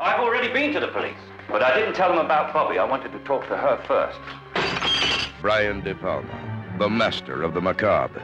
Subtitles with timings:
[0.00, 1.16] I've already been to the police,
[1.48, 2.78] but I didn't tell them about Bobby.
[2.78, 4.20] I wanted to talk to her first.
[5.42, 8.22] Brian De Palma, the master of the macabre,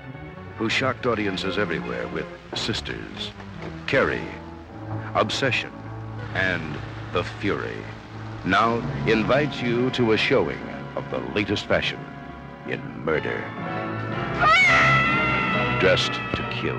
[0.56, 3.32] who shocked audiences everywhere with Sisters,
[3.88, 4.22] Carrie,
[5.16, 5.72] Obsession,
[6.34, 6.76] and
[7.12, 7.82] The Fury,
[8.44, 8.76] now
[9.08, 10.62] invites you to a showing
[10.94, 11.98] of the latest fashion
[12.68, 13.42] in murder.
[15.80, 16.78] Dressed to Kill.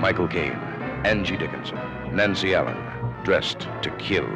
[0.00, 0.58] Michael Caine,
[1.04, 1.78] Angie Dickinson,
[2.10, 2.76] Nancy Allen.
[3.26, 4.28] Dressed to Kill.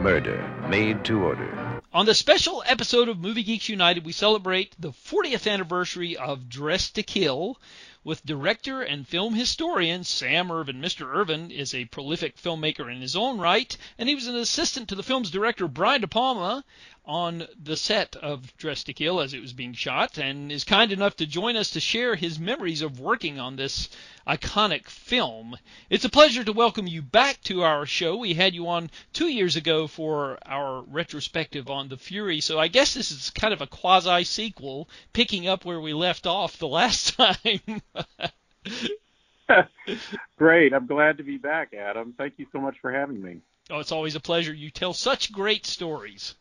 [0.00, 1.82] Murder made to order.
[1.92, 6.94] On the special episode of Movie Geeks United, we celebrate the 40th anniversary of Dressed
[6.94, 7.58] to Kill
[8.04, 10.80] with director and film historian Sam Irvin.
[10.80, 11.12] Mr.
[11.12, 14.94] Irvin is a prolific filmmaker in his own right, and he was an assistant to
[14.94, 16.64] the film's director Brian De Palma
[17.08, 20.92] on the set of Dressed to Kill as it was being shot, and is kind
[20.92, 23.88] enough to join us to share his memories of working on this
[24.26, 25.56] iconic film.
[25.88, 28.18] It's a pleasure to welcome you back to our show.
[28.18, 32.68] We had you on two years ago for our retrospective on The Fury, so I
[32.68, 36.68] guess this is kind of a quasi sequel, picking up where we left off the
[36.68, 37.82] last time.
[40.36, 40.74] Great.
[40.74, 42.14] I'm glad to be back, Adam.
[42.18, 43.38] Thank you so much for having me.
[43.70, 44.52] Oh, it's always a pleasure.
[44.52, 46.34] You tell such great stories.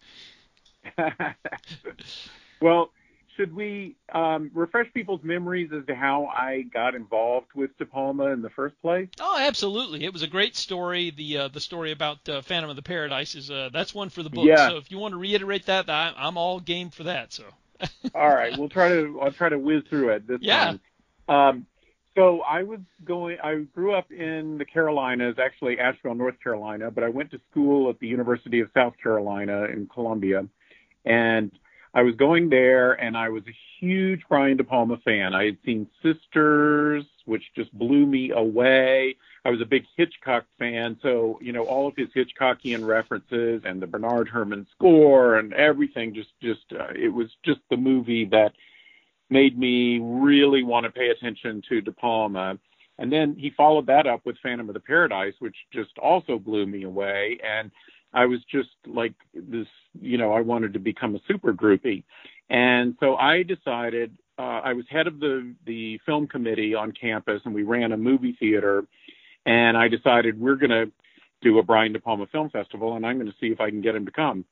[2.62, 2.92] well,
[3.38, 8.32] should we um, refresh people's memories as to how I got involved with De Palma
[8.32, 9.08] in the first place?
[9.20, 10.04] Oh, absolutely!
[10.04, 11.12] It was a great story.
[11.12, 14.24] The uh, the story about uh, Phantom of the Paradise is uh, that's one for
[14.24, 14.46] the book.
[14.46, 14.70] Yeah.
[14.70, 17.32] So if you want to reiterate that, I, I'm all game for that.
[17.32, 17.44] So.
[18.16, 20.66] all right, we'll try to I'll try to whiz through it this yeah.
[20.66, 20.80] time.
[21.30, 21.68] Um,
[22.16, 23.38] so I was going.
[23.44, 27.92] I grew up in the Carolinas, actually Asheville, North Carolina, but I went to school
[27.92, 30.48] at the University of South Carolina in Columbia,
[31.08, 31.52] and
[31.94, 35.34] I was going there, and I was a huge Brian De Palma fan.
[35.34, 39.16] I had seen Sisters, which just blew me away.
[39.46, 43.82] I was a big Hitchcock fan, so you know all of his Hitchcockian references and
[43.82, 46.14] the Bernard Herrmann score and everything.
[46.14, 48.52] Just, just uh, it was just the movie that
[49.30, 52.60] made me really want to pay attention to De Palma.
[53.00, 56.66] And then he followed that up with Phantom of the Paradise, which just also blew
[56.66, 57.40] me away.
[57.44, 57.72] And
[58.14, 59.68] I was just like this,
[60.00, 62.04] you know, I wanted to become a super groupie.
[62.50, 67.42] And so I decided uh, I was head of the the film committee on campus,
[67.46, 68.86] and we ran a movie theater.
[69.46, 70.92] And I decided we're going to
[71.42, 73.82] do a Brian De Palma Film Festival, and I'm going to see if I can
[73.82, 74.46] get him to come.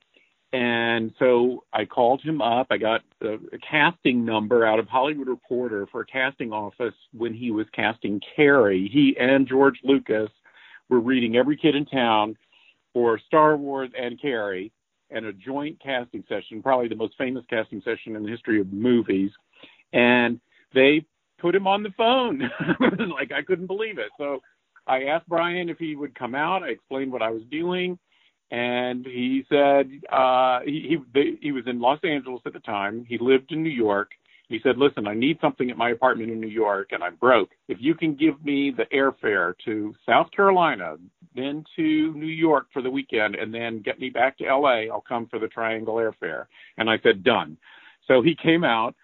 [0.53, 2.67] And so I called him up.
[2.69, 7.33] I got a, a casting number out of Hollywood Reporter for a casting office when
[7.33, 8.89] he was casting Carrie.
[8.91, 10.29] He and George Lucas
[10.87, 12.37] were reading Every Kid in Town
[12.95, 14.71] for Star Wars and Carrie
[15.11, 18.71] and a joint casting session, probably the most famous casting session in the history of
[18.71, 19.31] movies.
[19.91, 20.39] And
[20.73, 21.05] they
[21.39, 22.39] put him on the phone.
[23.11, 24.11] like I couldn't believe it.
[24.17, 24.39] So
[24.87, 26.63] I asked Brian if he would come out.
[26.63, 27.99] I explained what I was doing
[28.51, 33.05] and he said uh, he he, he was in Los Angeles at the time.
[33.07, 34.11] He lived in New York.
[34.47, 37.49] He said, "Listen, I need something at my apartment in New York, and I'm broke.
[37.67, 40.97] If you can give me the airfare to South Carolina,
[41.35, 45.01] then to New York for the weekend, and then get me back to L.A., I'll
[45.01, 46.45] come for the Triangle airfare."
[46.77, 47.57] And I said, "Done."
[48.07, 48.95] So he came out,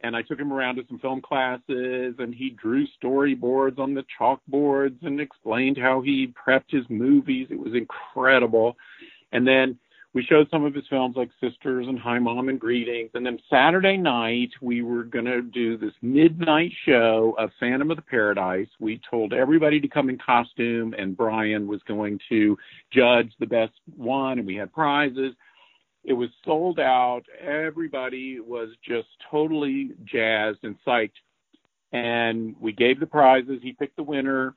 [0.00, 4.04] and I took him around to some film classes, and he drew storyboards on the
[4.18, 7.48] chalkboards and explained how he prepped his movies.
[7.50, 8.76] It was incredible.
[9.32, 9.78] And then
[10.16, 13.10] we showed some of his films like Sisters and Hi Mom and Greetings.
[13.12, 17.98] And then Saturday night, we were going to do this midnight show of Phantom of
[17.98, 18.68] the Paradise.
[18.80, 22.56] We told everybody to come in costume, and Brian was going to
[22.90, 25.34] judge the best one, and we had prizes.
[26.02, 27.24] It was sold out.
[27.38, 31.10] Everybody was just totally jazzed and psyched.
[31.92, 33.58] And we gave the prizes.
[33.62, 34.54] He picked the winner.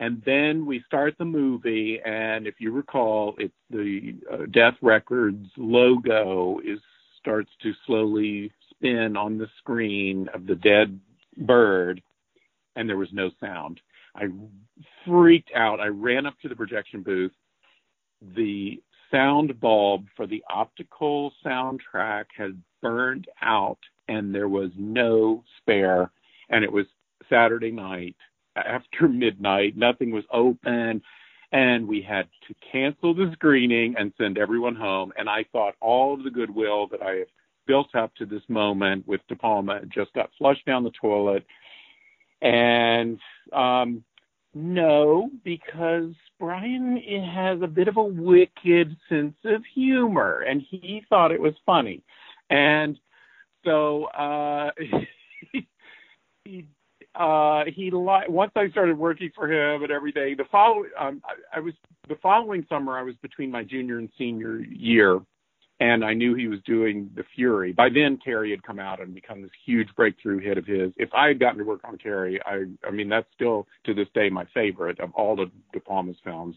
[0.00, 2.00] And then we start the movie.
[2.04, 6.80] And if you recall, it's the uh, Death Records logo is
[7.20, 11.00] starts to slowly spin on the screen of the dead
[11.38, 12.02] bird.
[12.76, 13.80] And there was no sound.
[14.14, 14.24] I
[15.06, 15.80] freaked out.
[15.80, 17.32] I ran up to the projection booth.
[18.36, 23.78] The sound bulb for the optical soundtrack had burned out
[24.08, 26.10] and there was no spare
[26.50, 26.86] and it was
[27.30, 28.16] saturday night
[28.56, 31.02] after midnight nothing was open
[31.52, 35.12] and we had to cancel the screening and send everyone home.
[35.16, 37.28] And i thought all of the goodwill that i have
[37.66, 41.44] built up to this moment with de palma just got flushed down the toilet.
[42.42, 43.18] And
[43.52, 44.04] um
[44.56, 46.96] no, because Brian
[47.34, 52.04] has a bit of a wicked sense of humor, and he thought it was funny,
[52.50, 52.96] and
[53.64, 54.70] so uh,
[56.44, 56.66] he,
[57.14, 60.36] uh, he li- once I started working for him and everything.
[60.36, 61.74] The follow um, I, I was
[62.08, 62.98] the following summer.
[62.98, 65.20] I was between my junior and senior year,
[65.80, 67.72] and I knew he was doing The Fury.
[67.72, 70.92] By then, Carrie had come out and become this huge breakthrough hit of his.
[70.96, 74.08] If I had gotten to work on Carrie, I I mean that's still to this
[74.14, 76.56] day my favorite of all the De Palma's films.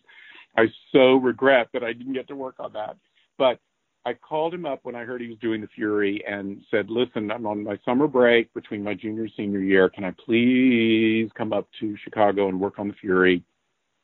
[0.58, 2.98] I so regret that I didn't get to work on that,
[3.38, 3.60] but
[4.08, 7.30] I called him up when I heard he was doing The Fury and said, "Listen,
[7.30, 9.90] I'm on my summer break between my junior and senior year.
[9.90, 13.44] Can I please come up to Chicago and work on The Fury?"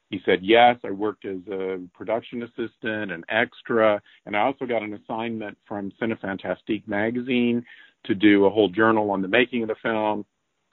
[0.10, 4.84] He said, "Yes." I worked as a production assistant and extra, and I also got
[4.84, 7.66] an assignment from Cinefantastique magazine
[8.04, 10.26] to do a whole journal on the making of the film,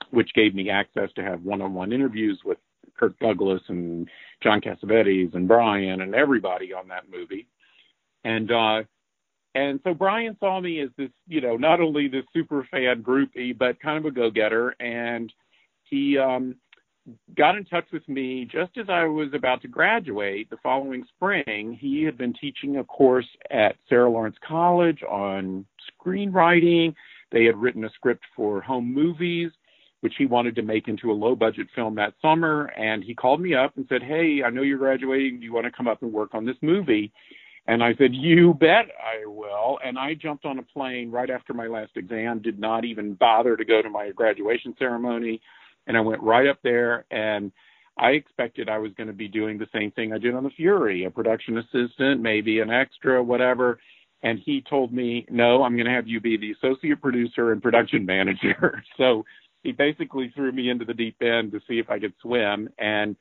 [0.09, 2.57] which gave me access to have one-on-one interviews with
[2.97, 4.09] Kirk Douglas and
[4.43, 7.47] John Cassavetes and Brian and everybody on that movie.
[8.25, 8.83] And uh
[9.53, 13.57] and so Brian saw me as this, you know, not only this super fan groupie,
[13.57, 14.75] but kind of a go getter.
[14.79, 15.31] And
[15.83, 16.55] he um,
[17.35, 21.77] got in touch with me just as I was about to graduate the following spring.
[21.79, 25.65] He had been teaching a course at Sarah Lawrence College on
[25.99, 26.93] screenwriting.
[27.31, 29.51] They had written a script for home movies,
[29.99, 32.67] which he wanted to make into a low budget film that summer.
[32.77, 35.39] And he called me up and said, Hey, I know you're graduating.
[35.39, 37.11] Do you want to come up and work on this movie?
[37.67, 39.79] And I said, You bet I will.
[39.83, 43.55] And I jumped on a plane right after my last exam, did not even bother
[43.55, 45.41] to go to my graduation ceremony.
[45.87, 47.51] And I went right up there and
[47.97, 50.49] I expected I was going to be doing the same thing I did on The
[50.51, 53.79] Fury, a production assistant, maybe an extra, whatever.
[54.23, 57.61] And he told me, No, I'm going to have you be the associate producer and
[57.61, 58.83] production manager.
[58.97, 59.23] so
[59.63, 62.69] he basically threw me into the deep end to see if I could swim.
[62.79, 63.15] And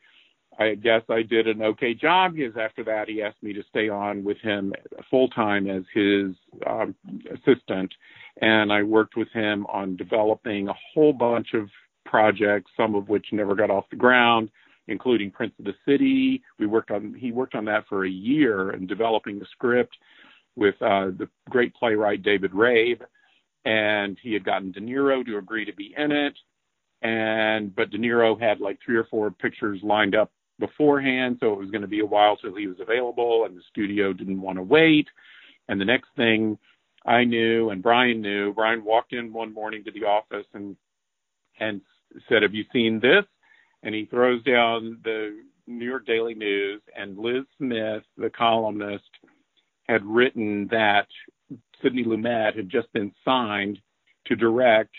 [0.60, 3.88] I guess I did an okay job because after that he asked me to stay
[3.88, 4.74] on with him
[5.10, 6.34] full time as his
[6.66, 6.94] um,
[7.32, 7.90] assistant,
[8.42, 11.70] and I worked with him on developing a whole bunch of
[12.04, 14.50] projects, some of which never got off the ground,
[14.86, 16.42] including Prince of the City.
[16.58, 19.96] We worked on he worked on that for a year and developing the script
[20.56, 23.00] with uh, the great playwright David Rabe,
[23.64, 26.34] and he had gotten De Niro to agree to be in it.
[27.00, 30.30] And but De Niro had like three or four pictures lined up
[30.60, 33.62] beforehand, so it was going to be a while till he was available, and the
[33.70, 35.08] studio didn't want to wait.
[35.68, 36.58] And the next thing
[37.04, 40.76] I knew, and Brian knew, Brian walked in one morning to the office and
[41.58, 41.80] and
[42.28, 43.24] said, "Have you seen this?"
[43.82, 49.10] And he throws down the New York Daily News, and Liz Smith, the columnist,
[49.88, 51.06] had written that
[51.82, 53.80] Sidney Lumet had just been signed
[54.26, 54.94] to direct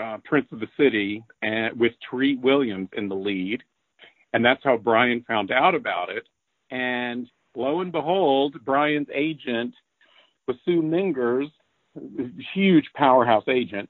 [0.00, 3.62] uh, Prince of the City, and with Treat Williams in the lead
[4.32, 6.28] and that's how Brian found out about it.
[6.70, 9.74] And lo and behold, Brian's agent
[10.46, 11.50] was Sue Mengers,
[12.54, 13.88] huge powerhouse agent,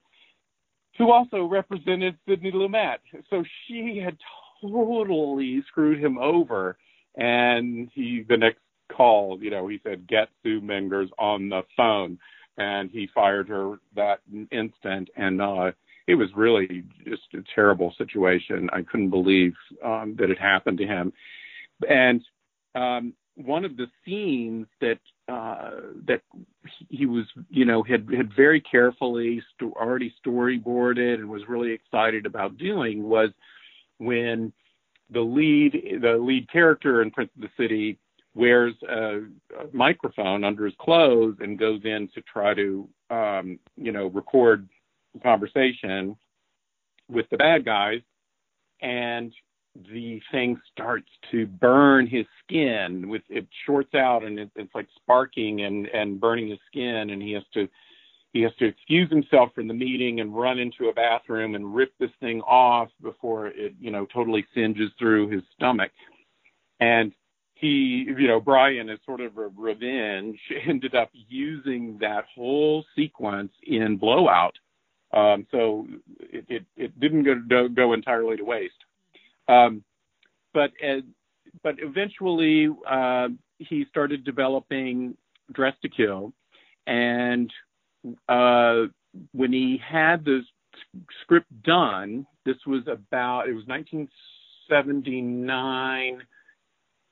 [0.99, 2.99] who also represented Sidney Lumet.
[3.29, 4.17] So she had
[4.61, 6.77] totally screwed him over.
[7.17, 8.61] And he, the next
[8.91, 12.19] call, you know, he said, get Sue Mengers on the phone.
[12.57, 14.21] And he fired her that
[14.51, 15.09] instant.
[15.17, 15.73] And, uh,
[16.11, 18.69] it was really just a terrible situation.
[18.73, 19.55] I couldn't believe
[19.85, 21.13] um, that it happened to him.
[21.89, 22.23] And
[22.75, 24.99] um, one of the scenes that
[25.29, 25.71] uh,
[26.07, 26.23] that
[26.89, 32.27] he was, you know, had had very carefully sto- already storyboarded and was really excited
[32.27, 33.31] about doing was
[33.99, 34.53] when
[35.11, 37.99] the lead the lead character in Prince of the City
[38.35, 39.21] wears a,
[39.61, 44.69] a microphone under his clothes and goes in to try to um, you know record
[45.23, 46.17] conversation
[47.09, 48.01] with the bad guys,
[48.81, 49.33] and
[49.93, 54.89] the thing starts to burn his skin with it shorts out and it, it's like
[54.97, 57.69] sparking and and burning his skin and he has to
[58.33, 61.93] he has to excuse himself from the meeting and run into a bathroom and rip
[61.99, 65.93] this thing off before it you know totally singes through his stomach.
[66.81, 67.13] And
[67.55, 73.53] he you know brian as sort of a revenge ended up using that whole sequence
[73.63, 74.57] in blowout
[75.13, 75.87] um, so
[76.21, 78.75] it, it, it, didn't go, go entirely to waste.
[79.49, 79.83] Um,
[80.55, 81.01] but uh,
[81.63, 85.17] but eventually uh, he started developing
[85.53, 86.33] Dressed to Kill,
[86.87, 87.53] and
[88.29, 88.83] uh,
[89.33, 90.43] when he had the
[91.23, 96.23] script done, this was about it was 1979.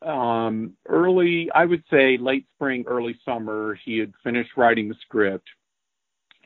[0.00, 5.48] Um, early, I would say late spring, early summer, he had finished writing the script,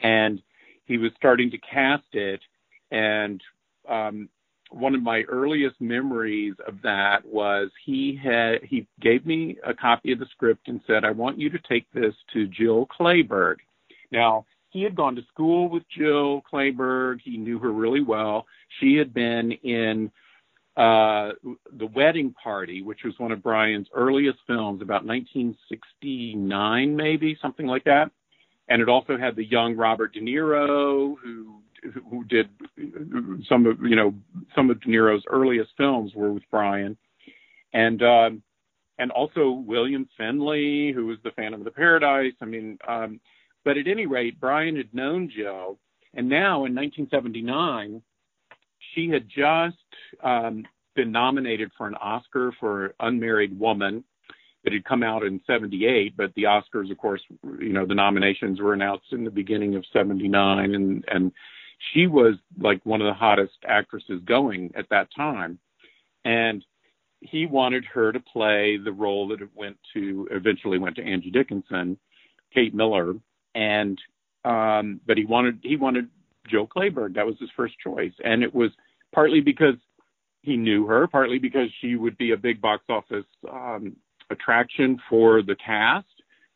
[0.02, 0.40] and
[0.84, 2.40] he was starting to cast it
[2.90, 3.40] and
[3.88, 4.28] um,
[4.70, 10.12] one of my earliest memories of that was he had he gave me a copy
[10.12, 13.56] of the script and said i want you to take this to jill clayburgh
[14.10, 17.20] now he had gone to school with Jill Clayburgh.
[17.22, 18.46] He knew her really well.
[18.80, 20.10] She had been in
[20.78, 21.32] uh,
[21.78, 27.84] The Wedding Party, which was one of Brian's earliest films, about 1969, maybe something like
[27.84, 28.10] that.
[28.72, 31.60] And it also had the young Robert De Niro, who
[32.08, 32.48] who did
[33.46, 34.14] some of you know
[34.56, 36.96] some of De Niro's earliest films were with Brian,
[37.74, 38.42] and um,
[38.98, 42.32] and also William Finley, who was the Phantom of the Paradise.
[42.40, 43.20] I mean, um,
[43.62, 45.76] but at any rate, Brian had known Joe,
[46.14, 48.00] and now in 1979,
[48.94, 49.76] she had just
[50.24, 50.64] um,
[50.96, 54.02] been nominated for an Oscar for Unmarried Woman
[54.64, 57.22] that had come out in 78 but the oscars of course
[57.60, 61.32] you know the nominations were announced in the beginning of 79 and and
[61.92, 65.58] she was like one of the hottest actresses going at that time
[66.24, 66.64] and
[67.22, 71.96] he wanted her to play the role that went to eventually went to Angie Dickinson,
[72.52, 73.14] Kate Miller,
[73.54, 73.98] and
[74.44, 76.08] um, but he wanted he wanted
[76.48, 77.14] Jill Clayburgh.
[77.14, 78.70] That was his first choice, and it was
[79.14, 79.76] partly because
[80.42, 83.96] he knew her, partly because she would be a big box office um,
[84.32, 86.06] attraction for the cast,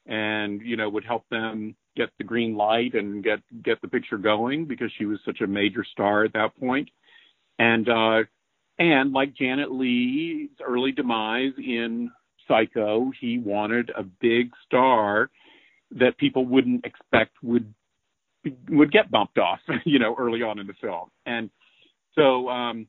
[0.07, 4.19] and you know would help them get the green light and get get the picture
[4.19, 6.89] going because she was such a major star at that point.
[7.59, 8.25] And uh,
[8.79, 12.11] and like Janet Leigh's early demise in
[12.47, 15.31] Psycho, he wanted a big star
[15.93, 17.73] that people wouldn't expect would
[18.69, 21.11] would get bumped off, you know, early on in the film.
[21.25, 21.51] And
[22.15, 22.87] so um,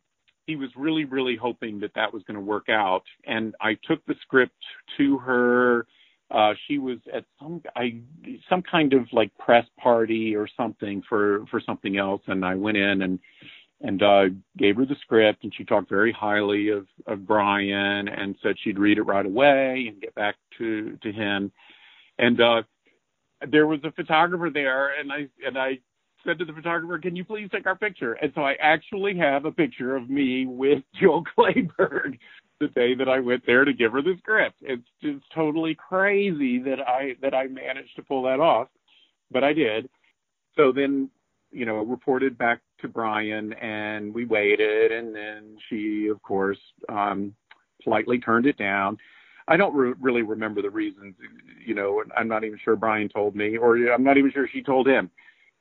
[0.47, 3.03] he was really, really hoping that that was going to work out.
[3.25, 4.55] And I took the script
[4.97, 5.85] to her.
[6.31, 7.99] Uh, she was at some I
[8.49, 12.77] some kind of like press party or something for for something else, and I went
[12.77, 13.19] in and
[13.81, 14.23] and uh,
[14.57, 18.79] gave her the script, and she talked very highly of of Brian, and said she'd
[18.79, 21.51] read it right away and get back to to him.
[22.17, 22.63] And uh,
[23.47, 25.79] there was a photographer there, and I and I
[26.27, 29.45] said to the photographer, "Can you please take our picture?" And so I actually have
[29.45, 32.19] a picture of me with Jill Clayburgh
[32.59, 34.57] the day that I went there to give her the script.
[34.61, 38.67] It's just totally crazy that I that I managed to pull that off,
[39.31, 39.89] but I did.
[40.55, 41.09] So then
[41.51, 46.57] you know, reported back to Brian and we waited and then she, of course,
[46.89, 47.33] um,
[47.83, 48.97] politely turned it down.
[49.47, 51.15] I don't re- really remember the reasons,
[51.65, 54.61] you know, I'm not even sure Brian told me or I'm not even sure she
[54.61, 55.09] told him.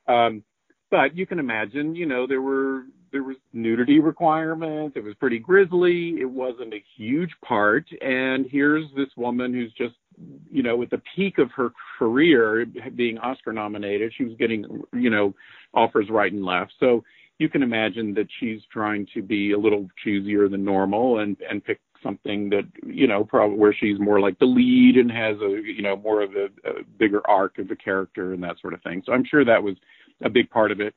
[0.07, 0.43] Um,
[0.89, 4.95] but you can imagine, you know, there were, there was nudity requirements.
[4.97, 6.15] It was pretty grisly.
[6.19, 7.85] It wasn't a huge part.
[8.01, 9.95] And here's this woman who's just
[10.49, 12.65] you know, at the peak of her career,
[12.95, 15.33] being Oscar nominated, she was getting, you know,
[15.73, 16.73] offers right and left.
[16.79, 17.03] So
[17.39, 21.63] you can imagine that she's trying to be a little choosier than normal and and
[21.63, 25.61] pick something that you know probably where she's more like the lead and has a
[25.63, 28.81] you know more of a, a bigger arc of the character and that sort of
[28.81, 29.03] thing.
[29.05, 29.75] So I'm sure that was
[30.23, 30.93] a big part of it.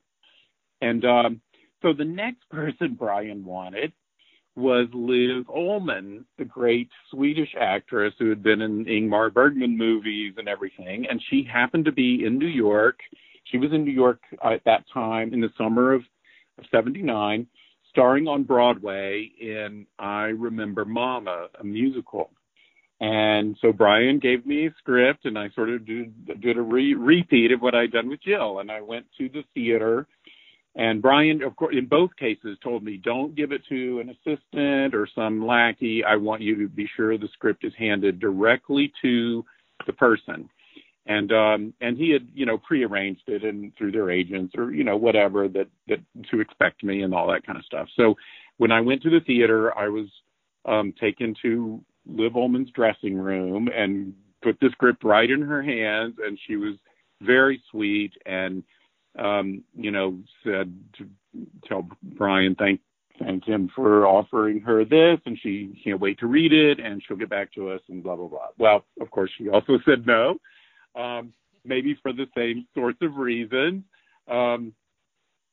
[0.81, 1.41] And um,
[1.81, 3.93] so the next person Brian wanted
[4.55, 10.49] was Liv Ullmann, the great Swedish actress who had been in Ingmar Bergman movies and
[10.49, 11.05] everything.
[11.09, 12.99] And she happened to be in New York.
[13.45, 16.01] She was in New York at that time in the summer of,
[16.57, 17.47] of 79,
[17.89, 22.31] starring on Broadway in I Remember Mama, a musical.
[23.01, 26.93] And so Brian gave me a script, and I sort of did, did a re-
[26.93, 28.59] repeat of what I'd done with Jill.
[28.59, 30.07] And I went to the theater
[30.75, 34.95] and Brian, of course, in both cases, told me, don't give it to an assistant
[34.95, 36.03] or some lackey.
[36.03, 39.43] I want you to be sure the script is handed directly to
[39.85, 40.49] the person.
[41.07, 44.83] And um, and he had, you know, prearranged it and through their agents or you
[44.83, 47.87] know whatever that that to expect me and all that kind of stuff.
[47.97, 48.15] So
[48.57, 50.05] when I went to the theater, I was
[50.65, 56.15] um, taken to Liv Ullmann's dressing room and put the script right in her hands,
[56.25, 56.75] and she was
[57.21, 58.63] very sweet and
[59.17, 61.07] um, you know, said to
[61.67, 62.79] tell Brian thank
[63.19, 67.17] thank him for offering her this, and she can't wait to read it, and she'll
[67.17, 68.47] get back to us, and blah blah blah.
[68.57, 70.35] Well, of course, she also said no,
[70.95, 71.33] um,
[71.65, 73.83] maybe for the same sorts of reasons,
[74.29, 74.73] um,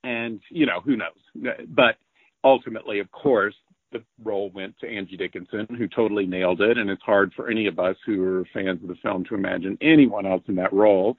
[0.05, 1.55] and you know, who knows?
[1.69, 1.97] But
[2.45, 3.55] ultimately, of course,
[3.93, 7.67] the role went to Angie Dickinson, who totally nailed it, and it's hard for any
[7.67, 11.17] of us who are fans of the film to imagine anyone else in that role.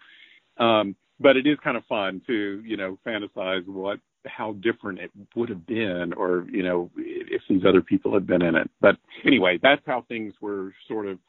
[0.57, 5.11] Um, but it is kind of fun to you know fantasize what how different it
[5.35, 8.69] would have been or you know if these other people had been in it.
[8.81, 11.19] But anyway that's how things were sort of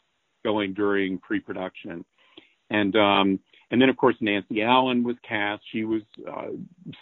[0.45, 2.05] going during pre-production.
[2.71, 5.63] And um and then of course Nancy Allen was cast.
[5.71, 6.49] She was uh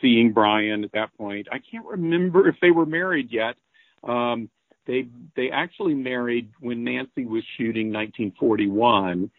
[0.00, 1.48] seeing Brian at that point.
[1.50, 3.56] I can't remember if they were married yet
[4.04, 4.48] um
[4.86, 9.30] they they actually married when Nancy was shooting 1941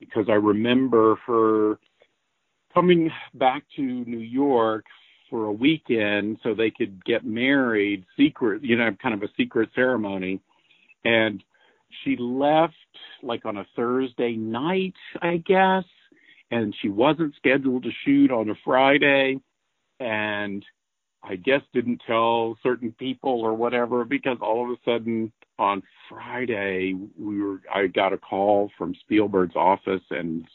[0.00, 1.78] because I remember her
[2.74, 4.84] coming back to New York
[5.30, 9.68] for a weekend so they could get married secret, you know, kind of a secret
[9.74, 10.40] ceremony.
[11.04, 11.42] And
[12.02, 12.74] she left
[13.22, 15.84] like on a Thursday night, I guess,
[16.50, 19.40] and she wasn't scheduled to shoot on a Friday.
[20.00, 20.64] And
[21.22, 26.94] I guess didn't tell certain people or whatever because all of a sudden on Friday
[27.18, 30.46] we were I got a call from Spielberg's office and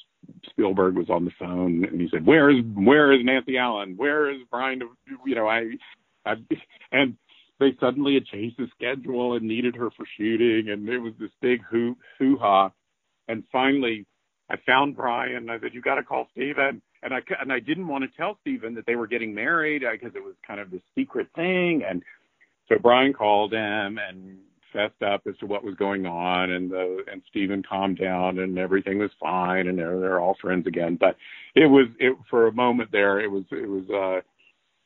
[0.50, 3.96] Spielberg was on the phone and he said, "Where is where is Nancy Allen?
[3.98, 4.82] Where is Brian?
[5.26, 5.72] You know, I,
[6.26, 6.36] I
[6.92, 7.18] and
[7.60, 11.32] they suddenly had changed the schedule and needed her for shooting, and it was this
[11.42, 12.72] big hoo hoo ha.
[13.28, 14.06] And finally,
[14.50, 15.50] I found Brian.
[15.50, 18.38] I said, "You got to call Steven." And I and I didn't want to tell
[18.42, 21.84] Steven that they were getting married because it was kind of this secret thing.
[21.88, 22.02] And
[22.70, 24.38] so Brian called him and
[24.74, 28.58] fessed up as to what was going on, and the and Steven calmed down, and
[28.58, 30.98] everything was fine, and they're they're all friends again.
[31.00, 31.16] But
[31.56, 34.22] it was it for a moment there, it was it was uh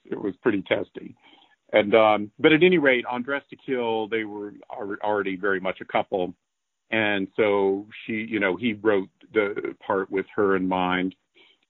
[0.06, 1.16] it was pretty testy.
[1.74, 5.80] And um but at any rate, on Dressed to Kill, they were already very much
[5.82, 6.34] a couple,
[6.92, 11.16] and so she, you know, he wrote the part with her in mind,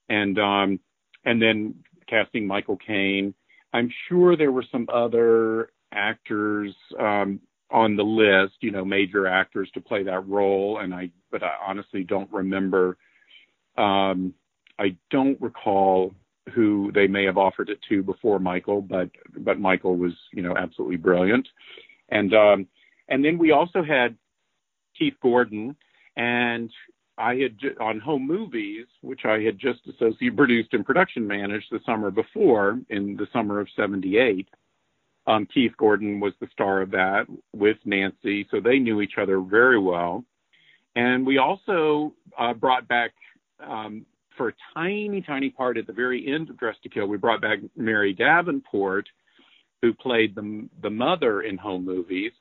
[0.10, 0.80] and um
[1.26, 1.76] and then
[2.08, 3.34] casting Michael Caine.
[3.74, 9.70] I'm sure there were some other actors um, on the list, you know, major actors
[9.74, 12.98] to play that role, and I, but I honestly don't remember.
[13.78, 14.34] Um,
[14.80, 16.14] I don't recall
[16.54, 20.56] who they may have offered it to before Michael, but but Michael was, you know,
[20.56, 21.48] absolutely brilliant,
[22.10, 22.68] and um,
[23.10, 24.16] and then we also had
[24.98, 25.76] Keith Gordon,
[26.16, 26.72] and
[27.18, 31.80] I had on home movies, which I had just associate produced and production managed the
[31.86, 34.48] summer before in the summer of '78.
[35.26, 39.42] Um, Keith Gordon was the star of that with Nancy, so they knew each other
[39.42, 40.24] very well.
[40.96, 43.12] And we also uh, brought back,
[43.60, 44.06] um,
[44.38, 47.42] for a tiny, tiny part at the very end of Dressed to Kill, we brought
[47.42, 49.10] back Mary Davenport,
[49.82, 52.32] who played the the mother in home movies,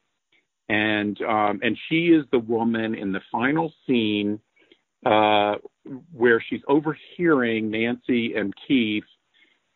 [0.69, 4.39] and um, and she is the woman in the final scene
[5.05, 5.57] uh,
[6.13, 9.05] where she's overhearing Nancy and Keith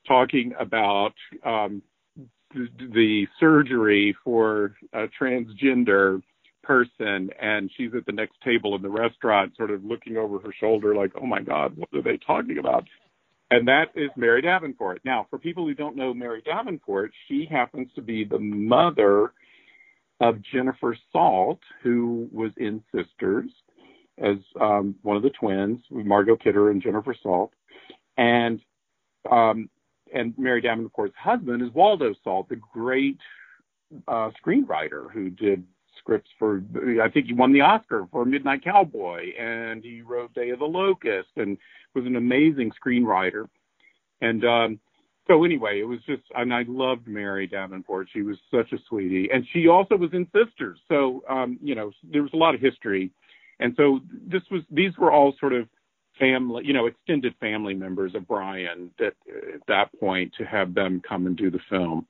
[0.06, 1.82] talking about um,
[2.54, 6.20] the surgery for a transgender
[6.62, 10.52] person and she's at the next table in the restaurant sort of looking over her
[10.60, 12.84] shoulder like oh my god what are they talking about?
[13.50, 15.00] And that is mary davenport.
[15.04, 19.32] Now for people who don't know mary davenport she happens to be the mother
[20.20, 23.50] of jennifer salt who was in sisters
[24.20, 27.52] as um, one of the twins margot kidder and jennifer salt
[28.16, 28.60] and
[29.30, 29.68] um,
[30.12, 33.18] and Mary Davenport's husband is Waldo Salt, the great
[34.08, 35.64] uh, screenwriter who did
[35.98, 36.62] scripts for.
[37.02, 40.64] I think he won the Oscar for Midnight Cowboy, and he wrote Day of the
[40.64, 41.56] Locust, and
[41.94, 43.48] was an amazing screenwriter.
[44.20, 44.80] And um,
[45.26, 48.08] so anyway, it was just, and I loved Mary Davenport.
[48.12, 50.78] She was such a sweetie, and she also was in Sisters.
[50.88, 53.10] So um, you know, there was a lot of history,
[53.60, 55.68] and so this was these were all sort of
[56.18, 59.14] family, you know, extended family members of Brian that
[59.54, 62.06] at that point to have them come and do the film.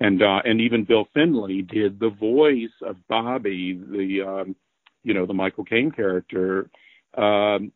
[0.00, 4.56] And uh and even Bill Finley did the voice of Bobby, the um
[5.02, 6.70] you know, the Michael Caine character
[7.16, 7.72] um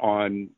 [0.00, 0.50] on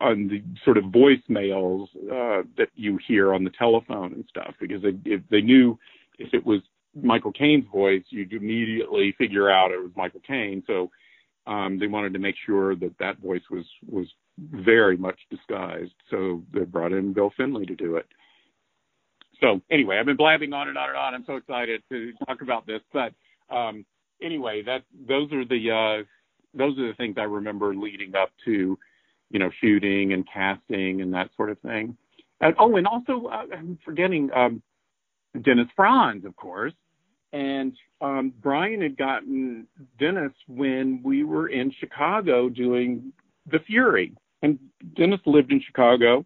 [0.00, 4.82] on the sort of voicemails uh that you hear on the telephone and stuff because
[4.82, 5.78] they if they knew
[6.18, 6.60] if it was
[7.00, 10.62] Michael Caine's voice, you'd immediately figure out it was Michael Caine.
[10.66, 10.90] So
[11.46, 14.06] um, they wanted to make sure that that voice was was
[14.38, 15.94] very much disguised.
[16.10, 18.06] So they brought in Bill Finley to do it.
[19.40, 21.14] So anyway, I've been blabbing on and on and on.
[21.14, 23.12] I'm so excited to talk about this, but
[23.54, 23.84] um,
[24.22, 26.04] anyway, that those are the uh,
[26.54, 28.78] those are the things I remember leading up to,
[29.30, 31.96] you know, shooting and casting and that sort of thing.
[32.40, 34.62] And, oh, and also uh, I'm forgetting um,
[35.42, 36.72] Dennis Franz, of course,
[37.32, 39.66] and um, Brian had gotten
[39.98, 43.12] Dennis when we were in Chicago doing
[43.50, 44.14] The Fury.
[44.42, 44.58] And
[44.96, 46.24] Dennis lived in Chicago,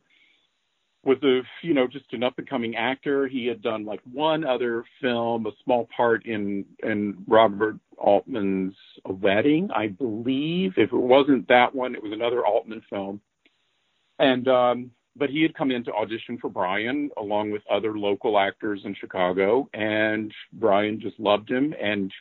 [1.04, 3.26] was a you know just an up and coming actor.
[3.28, 9.68] He had done like one other film, a small part in in Robert Altman's Wedding,
[9.74, 10.74] I believe.
[10.76, 13.20] If it wasn't that one, it was another Altman film.
[14.18, 18.38] And um, but he had come in to audition for Brian along with other local
[18.38, 21.74] actors in Chicago, and Brian just loved him.
[21.80, 22.12] And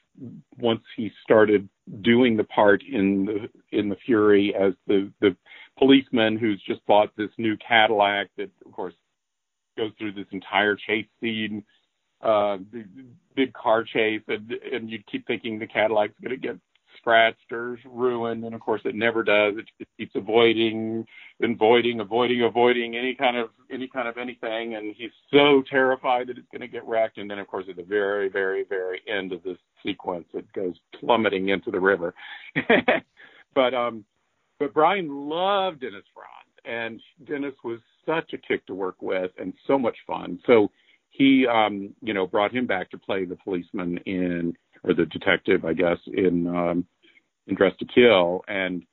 [0.57, 1.67] once he started
[2.01, 5.35] doing the part in the in the Fury as the the
[5.77, 8.93] policeman who's just bought this new Cadillac that, of course,
[9.77, 11.63] goes through this entire chase scene,
[12.21, 12.85] uh, the
[13.35, 16.59] big car chase, and and you keep thinking the Cadillac's going to get
[17.03, 19.55] scratched or ruined, and of course it never does.
[19.57, 21.05] It, keeps avoiding,
[21.41, 26.37] avoiding, avoiding, avoiding any kind of any kind of anything, and he's so terrified that
[26.37, 27.17] it's going to get wrecked.
[27.17, 30.75] And then, of course, at the very, very, very end of this sequence, it goes
[30.99, 32.13] plummeting into the river.
[33.55, 34.05] but um,
[34.59, 39.53] but Brian loved Dennis Franz, and Dennis was such a kick to work with and
[39.67, 40.39] so much fun.
[40.47, 40.71] So
[41.09, 45.65] he, um, you know, brought him back to play the policeman in or the detective,
[45.65, 46.85] I guess, in um,
[47.47, 48.83] in Dressed to Kill, and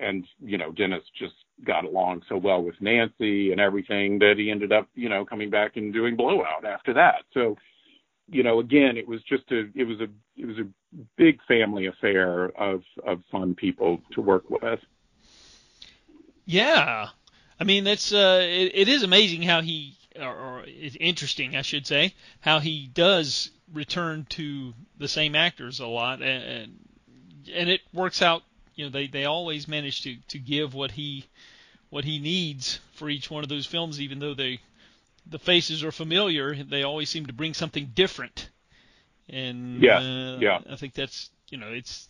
[0.00, 4.50] and you know Dennis just got along so well with Nancy and everything that he
[4.50, 7.24] ended up you know coming back and doing Blowout after that.
[7.32, 7.56] So
[8.28, 10.68] you know again it was just a it was a it was a
[11.16, 14.80] big family affair of of fun people to work with.
[16.44, 17.08] Yeah,
[17.58, 21.62] I mean that's uh, it, it is amazing how he or, or it's interesting I
[21.62, 26.89] should say how he does return to the same actors a lot, and and,
[27.52, 28.42] and it works out.
[28.74, 31.26] You know, they they always manage to to give what he
[31.90, 34.60] what he needs for each one of those films, even though they
[35.26, 36.54] the faces are familiar.
[36.54, 38.48] They always seem to bring something different.
[39.28, 40.60] And yeah, uh, yeah.
[40.68, 42.08] I think that's you know it's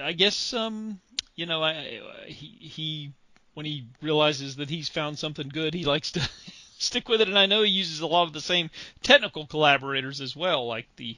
[0.00, 1.00] I guess um
[1.36, 3.12] you know I he he
[3.54, 6.28] when he realizes that he's found something good, he likes to
[6.78, 7.28] stick with it.
[7.28, 8.70] And I know he uses a lot of the same
[9.02, 11.16] technical collaborators as well, like the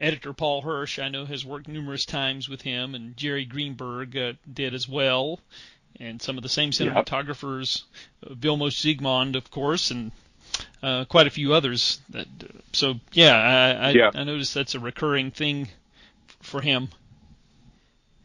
[0.00, 0.98] editor Paul Hirsch.
[0.98, 5.40] I know has worked numerous times with him, and Jerry Greenberg uh, did as well,
[5.98, 7.84] and some of the same cinematographers,
[8.22, 8.32] yep.
[8.32, 10.12] uh, Vilmos Zsigmond, of course, and
[10.82, 12.00] uh, quite a few others.
[12.10, 12.26] That
[12.72, 14.10] so yeah, I I, yeah.
[14.14, 15.68] I noticed that's a recurring thing
[16.40, 16.88] for him.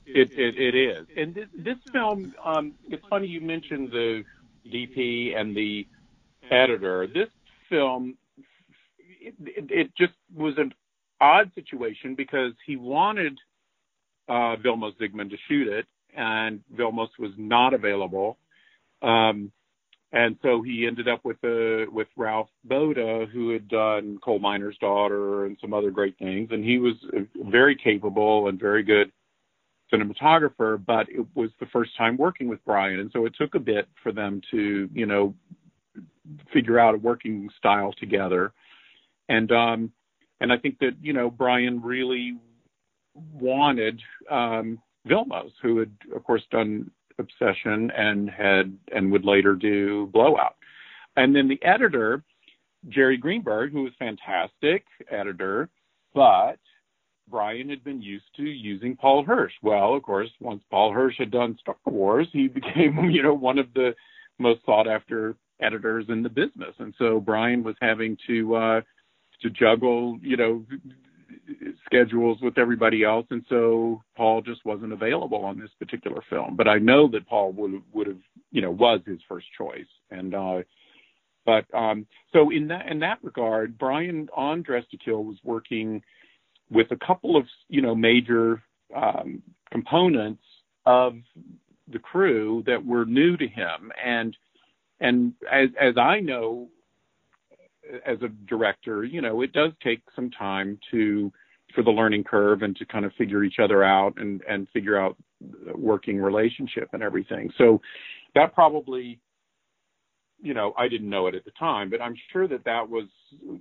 [0.05, 1.07] It, it, it is.
[1.17, 4.23] And this, this film, um, it's funny you mentioned the
[4.65, 5.87] DP and the
[6.49, 7.07] editor.
[7.07, 7.29] This
[7.69, 8.15] film,
[8.97, 10.73] it, it, it just was an
[11.21, 13.37] odd situation because he wanted
[14.27, 18.37] uh, Vilmos Zsigmond to shoot it, and Vilmos was not available.
[19.01, 19.51] Um,
[20.11, 24.77] and so he ended up with uh, with Ralph Bode, who had done Coal Miner's
[24.79, 26.93] Daughter and some other great things, and he was
[27.35, 29.11] very capable and very good
[29.93, 30.83] cinematographer.
[30.83, 33.87] But it was the first time working with Brian, and so it took a bit
[34.01, 35.35] for them to, you know,
[36.53, 38.53] figure out a working style together.
[39.27, 39.91] And um,
[40.41, 42.37] and I think that you know Brian really
[43.33, 50.07] wanted um, Vilmos, who had of course done Obsession and had and would later do
[50.07, 50.55] Blowout.
[51.15, 52.23] And then the editor,
[52.89, 55.69] Jerry Greenberg, who was fantastic editor,
[56.13, 56.59] but
[57.29, 59.53] Brian had been used to using Paul Hirsch.
[59.63, 63.57] Well, of course, once Paul Hirsch had done Star Wars, he became, you know, one
[63.57, 63.95] of the
[64.37, 68.81] most sought after editors in the business, and so Brian was having to uh,
[69.41, 70.65] to juggle, you know,
[71.85, 76.55] schedules with everybody else, and so Paul just wasn't available on this particular film.
[76.55, 78.21] But I know that Paul would would have,
[78.51, 80.61] you know, was his first choice, and uh,
[81.45, 86.01] but um, so in that in that regard, Brian on Dressed to Kill was working
[86.71, 88.63] with a couple of you know major
[88.95, 90.43] um, components
[90.85, 91.15] of
[91.91, 94.35] the crew that were new to him, and
[94.99, 96.69] and as as I know
[98.05, 101.31] as a director, you know, it does take some time to
[101.73, 104.97] for the learning curve and to kind of figure each other out and and figure
[104.97, 105.17] out
[105.75, 107.51] working relationship and everything.
[107.57, 107.81] So
[108.33, 109.19] that probably
[110.41, 113.07] you know, I didn't know it at the time, but I'm sure that that was,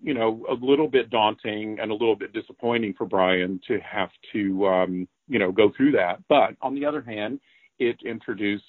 [0.03, 4.11] you know, a little bit daunting and a little bit disappointing for Brian to have
[4.33, 6.19] to, um, you know, go through that.
[6.29, 7.41] But on the other hand,
[7.79, 8.65] it introduced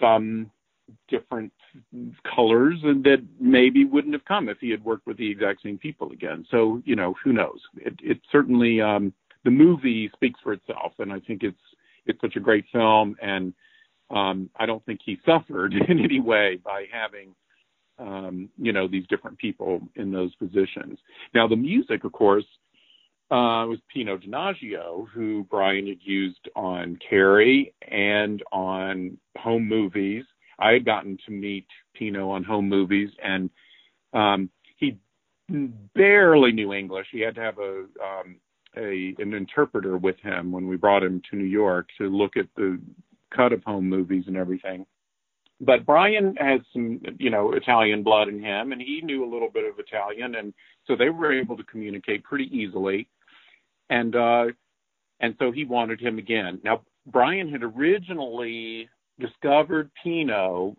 [0.00, 0.50] some
[1.08, 1.52] different
[2.34, 5.78] colors and that maybe wouldn't have come if he had worked with the exact same
[5.78, 6.44] people again.
[6.50, 7.60] So, you know, who knows?
[7.76, 9.12] It, it certainly, um,
[9.44, 10.92] the movie speaks for itself.
[10.98, 11.56] And I think it's,
[12.06, 13.16] it's such a great film.
[13.20, 13.52] And,
[14.10, 17.34] um, I don't think he suffered in any way by having,
[17.98, 20.98] um, you know, these different people in those positions.
[21.34, 22.44] Now, the music, of course,
[23.30, 30.24] uh, was Pino Donaggio, who Brian had used on Carrie and on home movies
[30.62, 33.50] I had gotten to meet Pino on home movies, and
[34.12, 34.98] um, he
[35.94, 37.06] barely knew English.
[37.10, 38.36] He had to have a um,
[38.76, 42.46] a an interpreter with him when we brought him to New York to look at
[42.56, 42.80] the
[43.34, 44.86] cut of home movies and everything.
[45.60, 49.50] But Brian has some, you know, Italian blood in him, and he knew a little
[49.50, 50.52] bit of Italian, and
[50.86, 53.08] so they were able to communicate pretty easily.
[53.90, 54.46] And uh,
[55.20, 56.60] and so he wanted him again.
[56.64, 58.88] Now Brian had originally
[59.22, 60.76] discovered Pino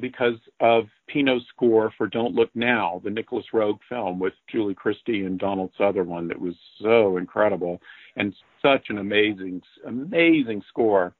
[0.00, 5.24] because of Pino's score for Don't Look Now, the Nicholas Roeg film with Julie Christie
[5.24, 7.80] and Donald Sutherland that was so incredible.
[8.16, 11.14] and such an amazing, amazing score.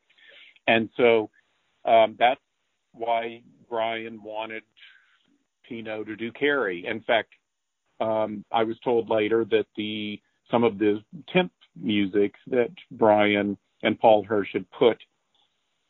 [0.67, 1.31] And so
[1.85, 2.41] um, that's
[2.93, 4.63] why Brian wanted
[5.69, 6.87] Pino to do Carrie.
[6.87, 7.33] In fact,
[8.01, 13.99] um, I was told later that the some of the temp music that Brian and
[13.99, 14.99] Paul Hirsch had put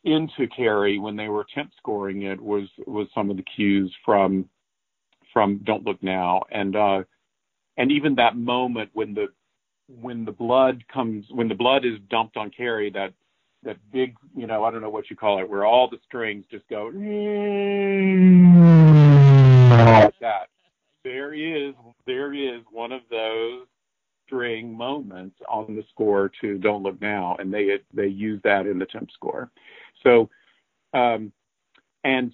[0.03, 4.49] into Carrie when they were temp scoring it was was some of the cues from
[5.31, 6.43] from Don't Look Now.
[6.51, 7.03] And uh
[7.77, 9.27] and even that moment when the
[9.87, 13.13] when the blood comes when the blood is dumped on Carrie that
[13.63, 16.45] that big you know I don't know what you call it where all the strings
[16.51, 16.91] just go
[19.69, 20.49] like that.
[21.03, 21.73] There is
[22.05, 23.67] there is one of those
[24.25, 27.35] string moments on the score to Don't Look Now.
[27.39, 29.49] And they they use that in the temp score
[30.03, 30.29] so,
[30.93, 31.31] um,
[32.03, 32.31] and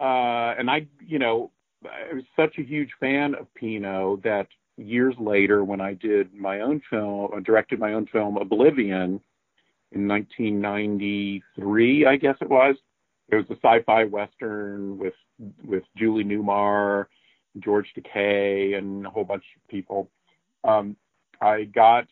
[0.00, 1.50] uh, and I, you know,
[1.84, 6.60] I was such a huge fan of Pino that years later, when I did my
[6.60, 9.20] own film, I directed my own film Oblivion
[9.92, 12.76] in 1993, I guess it was.
[13.30, 15.14] It was a sci-fi western with
[15.64, 17.06] with Julie Newmar,
[17.58, 20.10] George Takei, and a whole bunch of people.
[20.64, 20.96] Um,
[21.40, 22.06] I got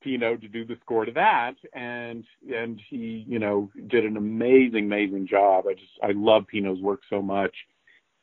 [0.00, 2.24] Pino to do the score to that, and
[2.54, 5.64] and he, you know, did an amazing, amazing job.
[5.68, 7.54] I just I love Pino's work so much.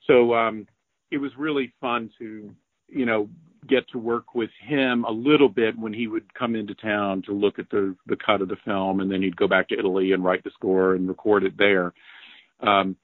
[0.07, 0.67] So um,
[1.11, 2.53] it was really fun to,
[2.87, 3.29] you know,
[3.67, 7.33] get to work with him a little bit when he would come into town to
[7.33, 10.11] look at the the cut of the film, and then he'd go back to Italy
[10.11, 11.93] and write the score and record it there.
[12.61, 12.95] Um,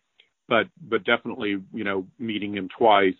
[0.47, 3.15] but but definitely, you know, meeting him twice